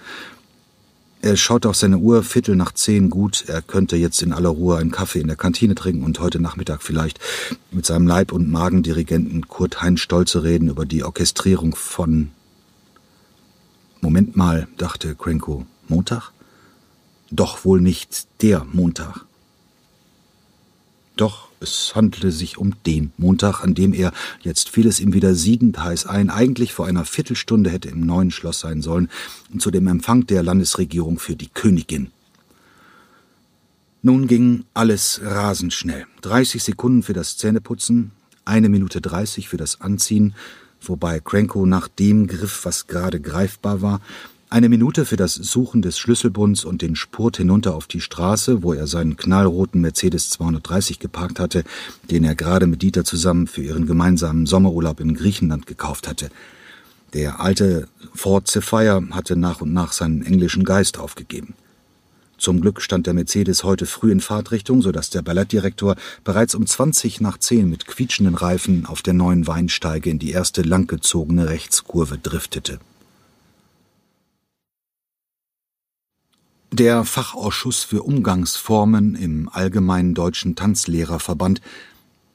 Er 1.21 1.37
schaut 1.37 1.67
auf 1.67 1.77
seine 1.77 1.99
Uhr, 1.99 2.23
Viertel 2.23 2.55
nach 2.55 2.73
zehn, 2.73 3.11
gut, 3.11 3.45
er 3.49 3.61
könnte 3.61 3.97
jetzt 3.97 4.23
in 4.23 4.33
aller 4.33 4.51
Ruhe 4.51 4.77
einen 4.77 4.93
Kaffee 4.93 5.21
in 5.21 5.27
der 5.27 5.37
Kantine 5.37 5.75
trinken 5.75 6.05
und 6.05 6.21
heute 6.21 6.41
Nachmittag 6.41 6.81
vielleicht 6.81 7.19
mit 7.73 7.87
seinem 7.87 8.07
Leib- 8.07 8.31
und 8.31 8.51
Magendirigenten 8.51 9.49
Kurt 9.49 9.83
Heinz 9.83 10.01
Stolze 10.01 10.45
reden 10.45 10.69
über 10.69 10.87
die 10.87 11.03
Orchestrierung 11.03 11.75
von... 11.75 12.31
Moment 14.01 14.37
mal, 14.37 14.69
dachte 14.77 15.17
Krenko, 15.17 15.67
Montag? 15.89 16.31
Doch 17.33 17.65
wohl 17.65 17.81
nicht 17.81 18.29
der 18.43 18.65
Montag. 18.65 19.25
Doch 21.17 21.48
es 21.61 21.93
handelte 21.95 22.31
sich 22.31 22.59
um 22.59 22.75
den 22.87 23.13
Montag, 23.17 23.63
an 23.63 23.75
dem 23.75 23.93
er, 23.93 24.13
jetzt 24.41 24.69
fiel 24.69 24.87
es 24.87 25.01
ihm 25.01 25.13
wieder 25.13 25.35
siedend 25.35 25.79
heiß 25.79 26.07
ein, 26.07 26.31
eigentlich 26.31 26.73
vor 26.73 26.87
einer 26.87 27.05
Viertelstunde 27.05 27.71
hätte 27.71 27.89
im 27.89 28.01
neuen 28.01 28.31
Schloss 28.31 28.61
sein 28.61 28.83
sollen, 28.83 29.09
zu 29.59 29.71
dem 29.71 29.87
Empfang 29.87 30.27
der 30.27 30.43
Landesregierung 30.43 31.19
für 31.19 31.37
die 31.37 31.49
Königin. 31.49 32.11
Nun 34.03 34.29
ging 34.29 34.65
alles 34.75 35.21
rasend 35.23 35.73
schnell. 35.73 36.07
30 36.23 36.63
Sekunden 36.63 37.03
für 37.03 37.15
das 37.15 37.37
Zähneputzen, 37.37 38.13
eine 38.45 38.69
Minute 38.69 39.01
dreißig 39.01 39.49
für 39.49 39.57
das 39.57 39.81
Anziehen, 39.81 40.35
wobei 40.81 41.21
Cranko 41.21 41.67
nach 41.67 41.89
dem 41.89 42.29
griff, 42.29 42.65
was 42.65 42.87
gerade 42.87 43.21
greifbar 43.21 43.83
war, 43.83 44.01
eine 44.51 44.69
Minute 44.69 45.05
für 45.05 45.17
das 45.17 45.35
Suchen 45.35 45.83
des 45.83 45.99
Schlüsselbunds 45.99 46.65
und 46.65 46.81
den 46.81 46.97
Spurt 46.97 47.37
hinunter 47.37 47.75
auf 47.75 47.87
die 47.87 48.01
Straße, 48.01 48.63
wo 48.63 48.73
er 48.73 48.87
seinen 48.87 49.17
knallroten 49.17 49.81
Mercedes 49.81 50.31
230 50.31 50.99
geparkt 50.99 51.39
hatte, 51.39 51.65
den 52.11 52.25
er 52.25 52.35
gerade 52.35 52.67
mit 52.67 52.81
Dieter 52.81 53.05
zusammen 53.05 53.47
für 53.47 53.63
ihren 53.63 53.87
gemeinsamen 53.87 54.47
Sommerurlaub 54.47 55.01
in 55.01 55.15
Griechenland 55.15 55.67
gekauft 55.67 56.09
hatte. 56.09 56.31
Der 57.13 57.41
alte 57.41 57.89
Ford 58.15 58.49
Sapphire 58.49 59.03
hatte 59.11 59.37
nach 59.37 59.61
und 59.61 59.73
nach 59.73 59.93
seinen 59.93 60.23
englischen 60.23 60.65
Geist 60.65 60.99
aufgegeben. 60.99 61.55
Zum 62.39 62.61
Glück 62.61 62.81
stand 62.81 63.07
der 63.07 63.15
Mercedes 63.15 63.65
heute 63.65 63.85
früh 63.85 64.13
in 64.13 64.21
Fahrtrichtung, 64.21 64.81
so 64.81 64.93
dass 64.93 65.11
der 65.11 65.23
Ballettdirektor 65.23 65.97
bereits 66.23 66.55
um 66.55 66.67
20 66.67 67.21
nach 67.21 67.37
10 67.37 67.69
mit 67.69 67.87
quietschenden 67.87 68.37
Reifen 68.37 68.87
auf 68.87 69.03
der 69.03 69.15
neuen 69.15 69.47
Weinsteige 69.47 70.09
in 70.09 70.21
die 70.21 70.31
erste 70.31 70.63
langgezogene 70.63 71.49
Rechtskurve 71.49 72.17
driftete. 72.17 72.79
Der 76.71 77.05
Fachausschuss 77.05 77.83
für 77.83 78.03
Umgangsformen 78.03 79.15
im 79.15 79.49
Allgemeinen 79.49 80.13
Deutschen 80.13 80.55
Tanzlehrerverband 80.55 81.63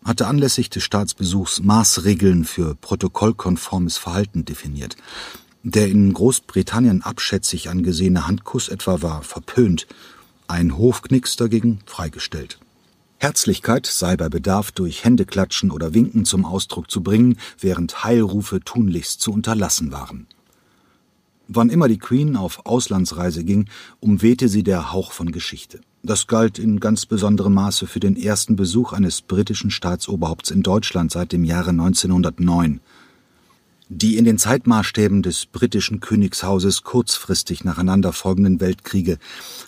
hatte 0.04 0.26
anlässlich 0.26 0.72
des 0.72 0.84
Staatsbesuchs 0.84 1.62
Maßregeln 1.62 2.44
für 2.44 2.74
protokollkonformes 2.74 3.98
Verhalten 3.98 4.44
definiert. 4.44 4.98
Der 5.62 5.88
in 5.88 6.12
Großbritannien 6.14 7.04
abschätzig 7.04 7.70
angesehene 7.70 8.26
Handkuss 8.26 8.70
etwa 8.70 9.04
war 9.04 9.22
verpönt, 9.22 9.86
ein 10.48 10.80
Hofknicks 10.80 11.36
dagegen 11.36 11.80
freigestellt. 11.86 12.58
Herzlichkeit 13.20 13.86
sei 13.86 14.18
bei 14.18 14.30
Bedarf 14.30 14.72
durch 14.72 15.06
Händeklatschen 15.06 15.70
oder 15.70 15.94
Winken 15.94 16.26
zum 16.26 16.44
Ausdruck 16.44 16.90
zu 16.90 17.04
bringen, 17.04 17.38
während 17.60 18.04
Heilrufe 18.04 18.62
tunlichst 18.62 19.22
zu 19.22 19.32
unterlassen 19.32 19.92
waren. 19.92 20.28
Wann 21.48 21.70
immer 21.70 21.88
die 21.88 21.98
Queen 21.98 22.36
auf 22.36 22.66
Auslandsreise 22.66 23.44
ging, 23.44 23.68
umwehte 24.00 24.48
sie 24.48 24.64
der 24.64 24.94
Hauch 24.94 25.12
von 25.12 25.32
Geschichte. 25.32 25.82
Das 26.02 26.28
galt 26.28 26.60
in 26.60 26.80
ganz 26.80 27.06
besonderem 27.06 27.54
Maße 27.54 27.88
für 27.88 28.00
den 28.00 28.16
ersten 28.16 28.56
Besuch 28.56 28.94
eines 28.94 29.22
britischen 29.22 29.72
Staatsoberhaupts 29.72 30.52
in 30.52 30.64
Deutschland 30.64 31.12
seit 31.12 31.32
dem 31.32 31.44
Jahre 31.44 31.72
1909. 31.72 32.80
Die 33.90 34.18
in 34.18 34.26
den 34.26 34.38
Zeitmaßstäben 34.38 35.22
des 35.22 35.46
britischen 35.46 36.00
Königshauses 36.00 36.84
kurzfristig 36.84 37.64
nacheinander 37.64 38.14
folgenden 38.14 38.60
Weltkriege 38.60 39.18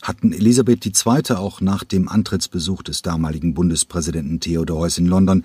hatten 0.01 0.33
Elisabeth 0.33 0.85
II. 0.85 1.35
auch 1.35 1.61
nach 1.61 1.83
dem 1.83 2.07
Antrittsbesuch 2.07 2.81
des 2.81 3.01
damaligen 3.01 3.53
Bundespräsidenten 3.53 4.39
Theodor 4.39 4.79
Heuss 4.79 4.97
in 4.97 5.05
London 5.05 5.43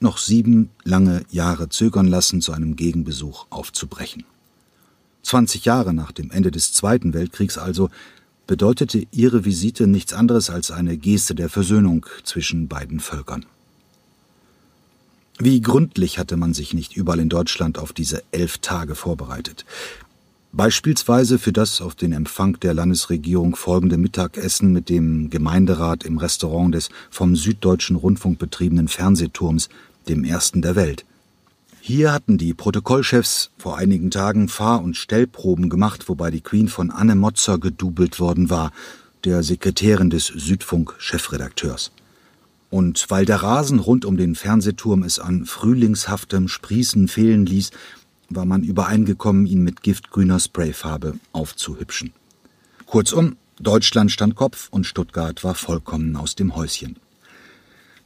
noch 0.00 0.18
sieben 0.18 0.70
lange 0.84 1.22
Jahre 1.30 1.68
zögern 1.68 2.06
lassen, 2.06 2.40
zu 2.40 2.52
einem 2.52 2.76
Gegenbesuch 2.76 3.46
aufzubrechen. 3.50 4.24
20 5.22 5.64
Jahre 5.64 5.94
nach 5.94 6.12
dem 6.12 6.30
Ende 6.30 6.50
des 6.50 6.72
Zweiten 6.72 7.14
Weltkriegs 7.14 7.58
also, 7.58 7.90
bedeutete 8.46 9.06
ihre 9.12 9.44
Visite 9.44 9.86
nichts 9.86 10.12
anderes 10.12 10.50
als 10.50 10.70
eine 10.70 10.96
Geste 10.96 11.34
der 11.34 11.48
Versöhnung 11.48 12.06
zwischen 12.24 12.66
beiden 12.66 12.98
Völkern. 12.98 13.46
Wie 15.38 15.60
gründlich 15.60 16.18
hatte 16.18 16.36
man 16.36 16.52
sich 16.52 16.74
nicht 16.74 16.96
überall 16.96 17.20
in 17.20 17.28
Deutschland 17.28 17.78
auf 17.78 17.92
diese 17.92 18.22
elf 18.30 18.58
Tage 18.58 18.94
vorbereitet. 18.94 19.64
Beispielsweise 20.52 21.38
für 21.38 21.52
das 21.52 21.80
auf 21.80 21.94
den 21.94 22.12
Empfang 22.12 22.58
der 22.58 22.74
Landesregierung 22.74 23.54
folgende 23.54 23.96
Mittagessen 23.96 24.72
mit 24.72 24.88
dem 24.88 25.30
Gemeinderat 25.30 26.02
im 26.02 26.18
Restaurant 26.18 26.74
des 26.74 26.88
vom 27.08 27.36
Süddeutschen 27.36 27.94
Rundfunk 27.94 28.38
betriebenen 28.40 28.88
Fernsehturms, 28.88 29.68
dem 30.08 30.24
ersten 30.24 30.60
der 30.60 30.74
Welt. 30.74 31.04
Hier 31.82 32.12
hatten 32.12 32.36
die 32.36 32.52
Protokollchefs 32.52 33.50
vor 33.56 33.78
einigen 33.78 34.10
Tagen 34.10 34.48
Fahr- 34.48 34.82
und 34.82 34.98
Stellproben 34.98 35.70
gemacht, 35.70 36.10
wobei 36.10 36.30
die 36.30 36.42
Queen 36.42 36.68
von 36.68 36.90
Anne 36.90 37.14
Motzer 37.14 37.58
gedoubelt 37.58 38.20
worden 38.20 38.50
war, 38.50 38.70
der 39.24 39.42
Sekretärin 39.42 40.10
des 40.10 40.26
Südfunk-Chefredakteurs. 40.26 41.90
Und 42.68 43.06
weil 43.08 43.24
der 43.24 43.42
Rasen 43.42 43.78
rund 43.78 44.04
um 44.04 44.18
den 44.18 44.34
Fernsehturm 44.34 45.02
es 45.02 45.18
an 45.18 45.46
frühlingshaftem 45.46 46.48
Sprießen 46.48 47.08
fehlen 47.08 47.46
ließ, 47.46 47.70
war 48.28 48.44
man 48.44 48.62
übereingekommen, 48.62 49.46
ihn 49.46 49.62
mit 49.62 49.82
giftgrüner 49.82 50.38
Sprayfarbe 50.38 51.14
aufzuhübschen. 51.32 52.12
Kurzum, 52.86 53.36
Deutschland 53.58 54.12
stand 54.12 54.36
Kopf 54.36 54.68
und 54.70 54.84
Stuttgart 54.86 55.42
war 55.44 55.54
vollkommen 55.54 56.14
aus 56.16 56.34
dem 56.36 56.54
Häuschen. 56.54 56.96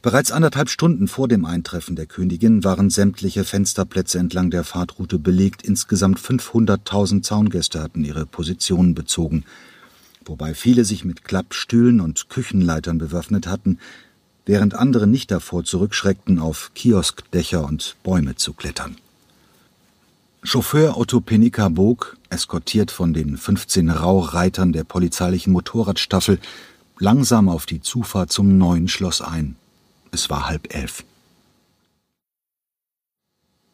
Bereits 0.05 0.31
anderthalb 0.31 0.69
Stunden 0.69 1.07
vor 1.07 1.27
dem 1.27 1.45
Eintreffen 1.45 1.95
der 1.95 2.05
Königin 2.05 2.63
waren 2.63 2.91
sämtliche 2.91 3.43
Fensterplätze 3.43 4.19
entlang 4.19 4.51
der 4.51 4.63
Fahrtroute 4.63 5.17
belegt. 5.17 5.63
Insgesamt 5.63 6.19
500.000 6.19 7.23
Zaungäste 7.23 7.81
hatten 7.81 8.05
ihre 8.05 8.27
Positionen 8.27 8.93
bezogen, 8.93 9.45
wobei 10.23 10.53
viele 10.53 10.85
sich 10.85 11.05
mit 11.05 11.23
Klappstühlen 11.23 12.01
und 12.01 12.29
Küchenleitern 12.29 12.99
bewaffnet 12.99 13.47
hatten, 13.47 13.79
während 14.45 14.75
andere 14.75 15.07
nicht 15.07 15.31
davor 15.31 15.63
zurückschreckten, 15.63 16.37
auf 16.37 16.69
Kioskdächer 16.75 17.65
und 17.65 17.95
Bäume 18.03 18.35
zu 18.35 18.53
klettern. 18.53 18.97
Chauffeur 20.43 20.99
Otto 20.99 21.19
Penica 21.19 21.67
bog, 21.69 22.15
eskortiert 22.29 22.91
von 22.91 23.15
den 23.15 23.37
15 23.37 23.89
Raureitern 23.89 24.71
der 24.71 24.83
polizeilichen 24.83 25.51
Motorradstaffel, 25.51 26.37
langsam 26.99 27.49
auf 27.49 27.65
die 27.65 27.81
Zufahrt 27.81 28.31
zum 28.31 28.59
neuen 28.59 28.87
Schloss 28.87 29.21
ein. 29.21 29.55
Es 30.15 30.29
war 30.29 30.47
halb 30.47 30.73
elf. 30.73 31.03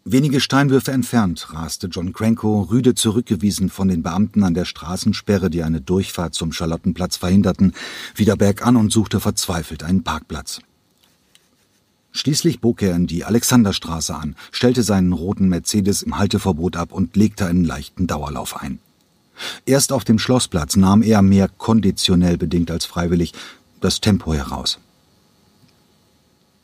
Wenige 0.04 0.39
Steinwürfe 0.39 0.91
entfernt 0.91 1.54
raste 1.54 1.86
John 1.86 2.13
Cranko, 2.13 2.62
rüde 2.62 2.95
zurückgewiesen 2.95 3.69
von 3.69 3.89
den 3.89 4.01
Beamten 4.01 4.43
an 4.43 4.56
der 4.56 4.65
Straßensperre, 4.65 5.51
die 5.51 5.62
eine 5.62 5.82
Durchfahrt 5.82 6.34
zum 6.34 6.51
Charlottenplatz 6.51 7.17
verhinderten, 7.17 7.73
wieder 8.15 8.36
bergan 8.38 8.75
und 8.75 8.91
suchte 8.91 9.19
verzweifelt 9.19 9.84
einen 9.84 10.01
Parkplatz. 10.01 10.62
Schließlich 12.12 12.60
bog 12.60 12.82
er 12.82 12.95
in 12.95 13.06
die 13.06 13.23
Alexanderstraße 13.23 14.15
an, 14.15 14.36
stellte 14.51 14.82
seinen 14.82 15.13
roten 15.13 15.47
Mercedes 15.47 16.01
im 16.01 16.17
Halteverbot 16.17 16.75
ab 16.75 16.91
und 16.91 17.15
legte 17.15 17.45
einen 17.45 17.65
leichten 17.65 18.08
Dauerlauf 18.08 18.60
ein. 18.60 18.80
Erst 19.67 19.93
auf 19.93 20.06
dem 20.06 20.17
Schlossplatz 20.17 20.75
nahm 20.75 21.04
er 21.04 21.21
mehr 21.21 21.49
konditionell 21.49 22.38
bedingt 22.38 22.71
als 22.71 22.86
freiwillig 22.86 23.34
das 23.80 24.01
Tempo 24.01 24.34
heraus. 24.34 24.80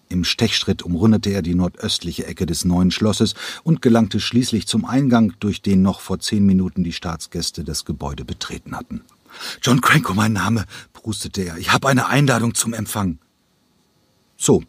Im 0.10 0.24
Stechschritt 0.24 0.84
umrundete 0.84 1.32
er 1.32 1.42
die 1.42 1.56
nordöstliche 1.56 2.26
Ecke 2.26 2.46
des 2.46 2.64
neuen 2.64 2.92
Schlosses 2.92 3.36
und 3.64 3.82
gelangte 3.82 4.20
schließlich 4.20 4.68
zum 4.68 4.86
Eingang, 4.86 5.34
durch 5.40 5.62
den 5.62 5.82
noch 5.82 6.00
vor 6.00 6.20
zehn 6.20 6.46
Minuten 6.46 6.84
die 6.84 6.94
Staatsgäste 6.94 7.64
das 7.64 7.84
Gebäude 7.84 8.24
betreten 8.24 8.76
hatten. 8.76 9.02
John 9.62 9.82
Cranko, 9.82 10.14
mein 10.14 10.34
Name, 10.34 10.66
prustete 10.94 11.42
er. 11.42 11.58
Ich 11.58 11.72
habe 11.74 11.88
eine 11.90 12.08
Einladung 12.08 12.56
zum 12.56 12.74
Empfang. 12.74 13.20
So. 14.38 14.64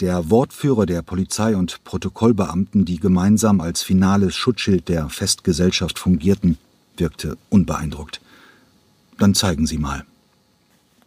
Der 0.00 0.30
Wortführer 0.30 0.86
der 0.86 1.02
Polizei 1.02 1.54
und 1.54 1.84
Protokollbeamten, 1.84 2.84
die 2.84 2.98
gemeinsam 2.98 3.60
als 3.60 3.82
finales 3.82 4.34
Schutzschild 4.34 4.88
der 4.88 5.08
Festgesellschaft 5.10 5.98
fungierten, 5.98 6.58
wirkte 6.96 7.36
unbeeindruckt. 7.50 8.20
Dann 9.18 9.34
zeigen 9.34 9.66
Sie 9.66 9.78
mal. 9.78 10.04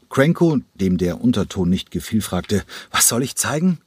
Cranko, 0.10 0.60
dem 0.76 0.98
der 0.98 1.22
Unterton 1.22 1.70
nicht 1.70 1.92
gefiel, 1.92 2.22
fragte, 2.22 2.64
was 2.92 3.08
soll 3.08 3.24
ich 3.24 3.36
zeigen? 3.36 3.80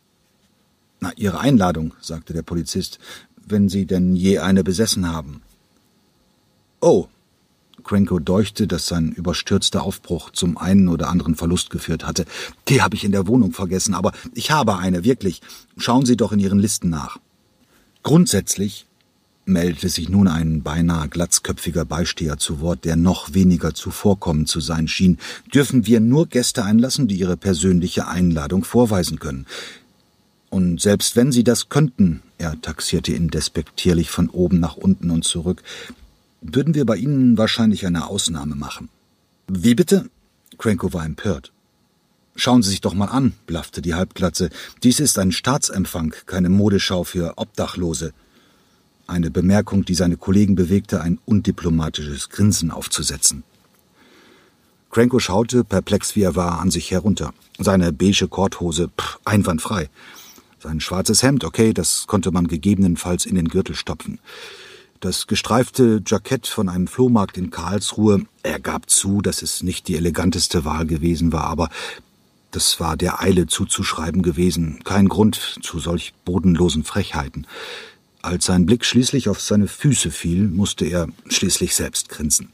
Na, 1.00 1.12
Ihre 1.16 1.40
Einladung, 1.40 1.94
sagte 2.00 2.33
der 2.33 2.42
Polizist, 2.42 2.98
wenn 3.46 3.68
Sie 3.68 3.87
denn 3.87 4.14
je 4.14 4.38
eine 4.38 4.64
besessen 4.64 5.11
haben. 5.11 5.42
Oh. 6.81 7.07
Cranko 7.85 8.18
deuchte, 8.18 8.66
dass 8.66 8.87
sein 8.87 9.12
überstürzter 9.12 9.83
Aufbruch 9.83 10.31
zum 10.31 10.59
einen 10.59 10.88
oder 10.88 11.09
anderen 11.09 11.37
Verlust 11.37 11.70
geführt 11.70 12.04
hatte. 12.04 12.26
Die 12.68 12.83
habe 12.83 12.96
ich 12.96 13.04
in 13.04 13.12
der 13.12 13.26
Wohnung 13.26 13.52
vergessen, 13.52 13.94
aber 13.94 14.12
ich 14.35 14.50
habe 14.50 14.76
eine, 14.76 15.04
wirklich. 15.04 15.40
Schauen 15.78 16.04
Sie 16.04 16.16
doch 16.16 16.33
in 16.33 16.40
Ihren 16.40 16.59
Listen 16.59 16.90
nach. 16.90 17.18
Grundsätzlich 18.02 18.88
meldete 19.48 19.88
sich 19.88 20.08
nun 20.08 20.28
ein 20.28 20.62
beinahe 20.62 21.08
glatzköpfiger 21.08 21.84
Beisteher 21.84 22.38
zu 22.38 22.61
Wort, 22.61 22.84
der 22.84 22.96
noch 22.96 23.34
weniger 23.34 23.74
zuvorkommend 23.74 24.48
zu 24.48 24.61
sein 24.61 24.87
schien, 24.87 25.18
dürfen 25.52 25.87
wir 25.87 26.00
nur 26.00 26.26
Gäste 26.26 26.64
einlassen, 26.64 27.08
die 27.08 27.16
ihre 27.16 27.37
persönliche 27.37 28.06
Einladung 28.06 28.64
vorweisen 28.64 29.18
können. 29.18 29.46
Und 30.50 30.80
selbst 30.80 31.16
wenn 31.16 31.32
sie 31.32 31.44
das 31.44 31.68
könnten, 31.68 32.22
er 32.38 32.61
taxierte 32.61 33.12
ihn 33.12 33.28
despektierlich 33.28 34.11
von 34.11 34.30
oben 34.30 34.61
nach 34.61 34.76
unten 34.76 35.11
und 35.11 35.24
zurück, 35.24 35.62
würden 36.40 36.74
wir 36.74 36.87
bei 36.87 36.96
Ihnen 36.96 37.37
wahrscheinlich 37.37 37.84
eine 37.84 38.06
Ausnahme 38.06 38.54
machen. 38.54 38.88
Wie 39.48 39.74
bitte? 39.74 40.08
Cranko 40.56 40.92
war 40.92 41.04
empört. 41.04 41.52
Schauen 42.37 42.62
Sie 42.62 42.70
sich 42.70 42.80
doch 42.80 42.94
mal 42.94 43.06
an, 43.06 43.34
blaffte 43.46 43.82
die 43.82 43.94
Halbglatze. 43.94 44.50
Dies 44.84 45.00
ist 45.00 45.18
ein 45.18 45.32
Staatsempfang, 45.32 46.14
keine 46.26 46.48
Modeschau 46.48 47.02
für 47.02 47.34
Obdachlose 47.37 48.12
eine 49.08 49.30
Bemerkung, 49.30 49.84
die 49.84 49.94
seine 49.94 50.16
Kollegen 50.16 50.54
bewegte, 50.54 51.00
ein 51.00 51.18
undiplomatisches 51.24 52.28
Grinsen 52.28 52.70
aufzusetzen. 52.70 53.42
Cranko 54.90 55.18
schaute, 55.18 55.64
perplex 55.64 56.16
wie 56.16 56.22
er 56.22 56.36
war, 56.36 56.60
an 56.60 56.70
sich 56.70 56.90
herunter. 56.90 57.32
Seine 57.58 57.92
beige 57.92 58.28
Korthose, 58.28 58.88
pff, 58.88 59.18
einwandfrei. 59.24 59.90
Sein 60.60 60.80
schwarzes 60.80 61.22
Hemd, 61.22 61.44
okay, 61.44 61.72
das 61.72 62.06
konnte 62.06 62.30
man 62.30 62.48
gegebenenfalls 62.48 63.26
in 63.26 63.34
den 63.34 63.48
Gürtel 63.48 63.74
stopfen. 63.74 64.18
Das 65.00 65.26
gestreifte 65.26 66.02
Jackett 66.04 66.48
von 66.48 66.68
einem 66.68 66.88
Flohmarkt 66.88 67.36
in 67.36 67.50
Karlsruhe, 67.50 68.24
er 68.42 68.58
gab 68.58 68.90
zu, 68.90 69.20
dass 69.20 69.42
es 69.42 69.62
nicht 69.62 69.86
die 69.86 69.94
eleganteste 69.96 70.64
Wahl 70.64 70.86
gewesen 70.86 71.32
war, 71.32 71.44
aber 71.44 71.68
das 72.50 72.80
war 72.80 72.96
der 72.96 73.20
Eile 73.22 73.46
zuzuschreiben 73.46 74.22
gewesen, 74.22 74.80
kein 74.82 75.08
Grund 75.08 75.36
zu 75.62 75.78
solch 75.78 76.14
bodenlosen 76.24 76.82
Frechheiten. 76.82 77.46
Als 78.28 78.44
sein 78.44 78.66
Blick 78.66 78.84
schließlich 78.84 79.30
auf 79.30 79.40
seine 79.40 79.68
Füße 79.68 80.10
fiel, 80.10 80.48
musste 80.48 80.84
er 80.84 81.08
schließlich 81.28 81.74
selbst 81.74 82.10
grinsen. 82.10 82.50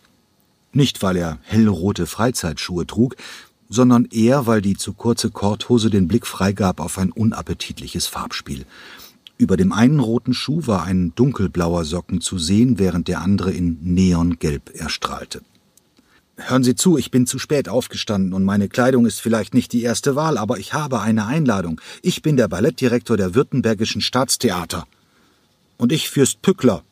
Nicht, 0.72 1.02
weil 1.02 1.16
er 1.16 1.38
hellrote 1.42 2.06
Freizeitschuhe 2.06 2.87
trug, 2.87 3.16
sondern 3.68 4.04
eher, 4.04 4.46
weil 4.46 4.62
die 4.62 4.76
zu 4.76 4.92
kurze 4.92 5.32
Korthose 5.32 5.90
den 5.90 6.06
Blick 6.06 6.28
freigab 6.28 6.78
auf 6.78 6.96
ein 6.96 7.10
unappetitliches 7.10 8.06
Farbspiel. 8.06 8.66
Über 9.37 9.56
dem 9.56 9.72
einen 9.72 9.98
roten 9.98 10.32
Schuh 10.32 10.64
war 10.64 10.84
ein 10.84 11.12
dunkelblauer 11.16 11.84
Socken 11.84 12.20
zu 12.20 12.38
sehen, 12.38 12.78
während 12.78 13.08
der 13.08 13.20
andere 13.20 13.50
in 13.50 13.78
Neongelb 13.82 14.76
erstrahlte. 14.76 15.42
Hören 16.37 16.62
Sie 16.62 16.76
zu, 16.76 16.98
ich 16.98 17.10
bin 17.10 17.26
zu 17.26 17.40
spät 17.40 17.68
aufgestanden 17.68 18.32
und 18.32 18.44
meine 18.44 18.68
Kleidung 18.68 19.06
ist 19.06 19.20
vielleicht 19.20 19.54
nicht 19.54 19.72
die 19.72 19.82
erste 19.82 20.14
Wahl, 20.14 20.38
aber 20.38 20.56
ich 20.58 20.72
habe 20.72 21.00
eine 21.00 21.26
Einladung. 21.26 21.80
Ich 22.00 22.22
bin 22.22 22.37
der 22.37 22.46
Ballettdirektor 22.46 23.16
der 23.16 23.34
Württembergischen 23.34 24.02
Staatstheater. 24.02 24.87
Und 25.76 25.92
ich 25.92 26.10
Fürst 26.10 26.42
Pückler. 26.42 26.82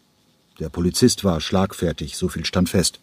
Der 0.59 0.69
Polizist 0.69 1.25
war 1.25 1.41
schlagfertig, 1.41 2.17
so 2.17 2.29
viel 2.29 2.45
stand 2.45 2.69
fest. 2.69 3.01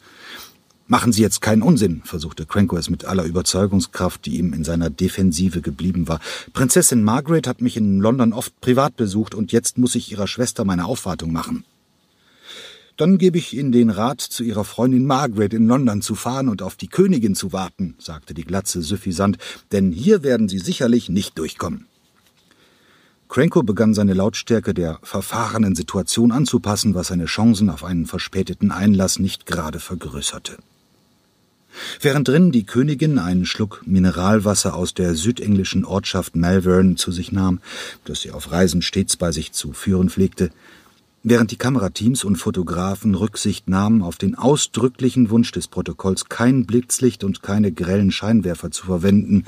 Machen 0.87 1.11
Sie 1.11 1.21
jetzt 1.21 1.41
keinen 1.41 1.61
Unsinn, 1.61 2.01
versuchte 2.03 2.47
Cranko 2.47 2.75
es 2.75 2.89
mit 2.89 3.05
aller 3.05 3.23
Überzeugungskraft, 3.23 4.25
die 4.25 4.39
ihm 4.39 4.53
in 4.53 4.63
seiner 4.63 4.89
Defensive 4.89 5.61
geblieben 5.61 6.07
war. 6.07 6.19
Prinzessin 6.53 7.03
Margaret 7.03 7.45
hat 7.45 7.61
mich 7.61 7.77
in 7.77 7.99
London 7.99 8.33
oft 8.33 8.59
privat 8.59 8.95
besucht 8.95 9.35
und 9.35 9.51
jetzt 9.51 9.77
muss 9.77 9.93
ich 9.93 10.11
ihrer 10.11 10.27
Schwester 10.27 10.65
meine 10.65 10.85
Aufwartung 10.85 11.31
machen. 11.31 11.63
Dann 12.97 13.17
gebe 13.17 13.37
ich 13.37 13.55
Ihnen 13.55 13.71
den 13.71 13.91
Rat, 13.91 14.19
zu 14.19 14.43
Ihrer 14.43 14.65
Freundin 14.65 15.05
Margaret 15.05 15.53
in 15.53 15.67
London 15.67 16.01
zu 16.01 16.15
fahren 16.15 16.49
und 16.49 16.61
auf 16.61 16.75
die 16.75 16.87
Königin 16.87 17.35
zu 17.35 17.53
warten, 17.53 17.95
sagte 17.99 18.33
die 18.33 18.43
Glatze 18.43 18.81
suffisant, 18.81 19.37
denn 19.71 19.91
hier 19.91 20.23
werden 20.23 20.49
Sie 20.49 20.59
sicherlich 20.59 21.07
nicht 21.07 21.37
durchkommen. 21.37 21.88
Cranko 23.29 23.61
begann 23.61 23.93
seine 23.93 24.15
Lautstärke 24.15 24.73
der 24.73 24.97
verfahrenen 25.03 25.75
Situation 25.75 26.31
anzupassen, 26.31 26.95
was 26.95 27.07
seine 27.07 27.25
Chancen 27.25 27.69
auf 27.69 27.83
einen 27.83 28.07
verspäteten 28.07 28.71
Einlass 28.71 29.19
nicht 29.19 29.45
gerade 29.45 29.79
vergrößerte. 29.79 30.57
Während 32.01 32.27
drinnen 32.27 32.51
die 32.51 32.65
Königin 32.65 33.19
einen 33.19 33.45
Schluck 33.45 33.83
Mineralwasser 33.85 34.73
aus 34.73 34.95
der 34.95 35.13
südenglischen 35.13 35.85
Ortschaft 35.85 36.35
Malvern 36.35 36.97
zu 36.97 37.11
sich 37.11 37.31
nahm, 37.31 37.59
das 38.03 38.21
sie 38.21 38.31
auf 38.31 38.51
Reisen 38.51 38.81
stets 38.81 39.15
bei 39.15 39.31
sich 39.31 39.51
zu 39.51 39.73
führen 39.73 40.09
pflegte, 40.09 40.49
während 41.21 41.51
die 41.51 41.57
Kamerateams 41.57 42.23
und 42.23 42.37
Fotografen 42.37 43.13
Rücksicht 43.13 43.69
nahmen 43.69 44.01
auf 44.01 44.17
den 44.17 44.33
ausdrücklichen 44.33 45.29
Wunsch 45.29 45.51
des 45.51 45.67
Protokolls, 45.67 46.29
kein 46.29 46.65
Blitzlicht 46.65 47.23
und 47.23 47.43
keine 47.43 47.71
grellen 47.71 48.11
Scheinwerfer 48.11 48.71
zu 48.71 48.87
verwenden, 48.87 49.45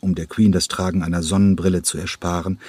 um 0.00 0.14
der 0.14 0.26
Queen 0.26 0.52
das 0.52 0.68
Tragen 0.68 1.02
einer 1.02 1.24
Sonnenbrille 1.24 1.82
zu 1.82 1.98
ersparen, 1.98 2.60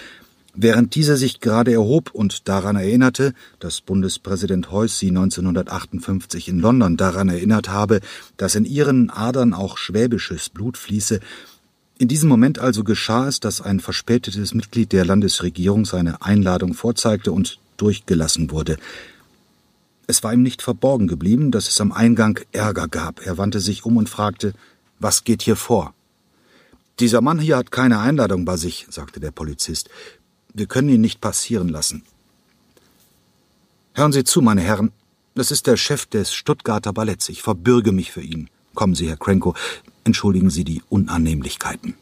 Während 0.58 0.96
dieser 0.96 1.18
sich 1.18 1.42
gerade 1.42 1.74
erhob 1.74 2.12
und 2.12 2.48
daran 2.48 2.78
erinnerte, 2.78 3.34
dass 3.60 3.82
Bundespräsident 3.82 4.72
Heuss 4.72 4.98
sie 4.98 5.10
1958 5.10 6.48
in 6.48 6.60
London 6.60 6.96
daran 6.96 7.28
erinnert 7.28 7.68
habe, 7.68 8.00
dass 8.38 8.56
in 8.56 8.64
ihren 8.64 9.10
Adern 9.10 9.54
auch 9.54 9.78
schwäbisches 9.78 10.50
Blut 10.50 10.78
fließe, 10.78 11.20
in 11.98 12.08
diesem 12.10 12.28
Moment 12.28 12.60
also 12.60 12.84
geschah 12.84 13.28
es, 13.28 13.40
dass 13.40 13.62
ein 13.62 13.80
verspätetes 13.80 14.54
Mitglied 14.54 14.92
der 14.92 15.06
Landesregierung 15.06 15.86
seine 15.86 16.22
Einladung 16.22 16.74
vorzeigte 16.74 17.32
und 17.32 17.58
durchgelassen 17.78 18.52
wurde. 18.52 18.78
Es 20.08 20.22
war 20.24 20.34
ihm 20.34 20.44
nicht 20.44 20.62
verborgen 20.62 21.08
geblieben, 21.08 21.52
dass 21.52 21.68
es 21.68 21.80
am 21.82 21.92
Eingang 21.92 22.40
Ärger 22.52 22.88
gab. 22.88 23.26
Er 23.26 23.38
wandte 23.38 23.60
sich 23.60 23.86
um 23.86 23.98
und 23.98 24.10
fragte, 24.10 24.54
was 25.00 25.24
geht 25.24 25.42
hier 25.42 25.56
vor? 25.56 25.94
Dieser 27.00 27.20
Mann 27.20 27.40
hier 27.40 27.58
hat 27.58 27.72
keine 27.72 28.00
Einladung 28.00 28.46
bei 28.46 28.56
sich, 28.56 28.88
sagte 28.90 29.20
der 29.20 29.32
Polizist. 29.32 29.90
Wir 30.58 30.68
können 30.68 30.88
ihn 30.88 31.02
nicht 31.02 31.20
passieren 31.20 31.68
lassen. 31.68 32.04
Hören 33.94 34.14
Sie 34.14 34.24
zu, 34.24 34.42
meine 34.42 34.62
Herren. 34.62 34.94
Das 35.36 35.52
ist 35.52 35.68
der 35.68 35.76
Chef 35.76 36.06
des 36.06 36.34
Stuttgarter 36.34 36.94
Balletts. 36.94 37.28
Ich 37.28 37.42
verbürge 37.42 37.92
mich 37.92 38.14
für 38.14 38.22
ihn. 38.22 38.50
Kommen 38.74 38.96
Sie, 38.96 39.10
Herr 39.10 39.18
Krenko. 39.18 39.54
Entschuldigen 40.06 40.50
Sie 40.50 40.64
die 40.64 40.82
Unannehmlichkeiten. 40.88 41.96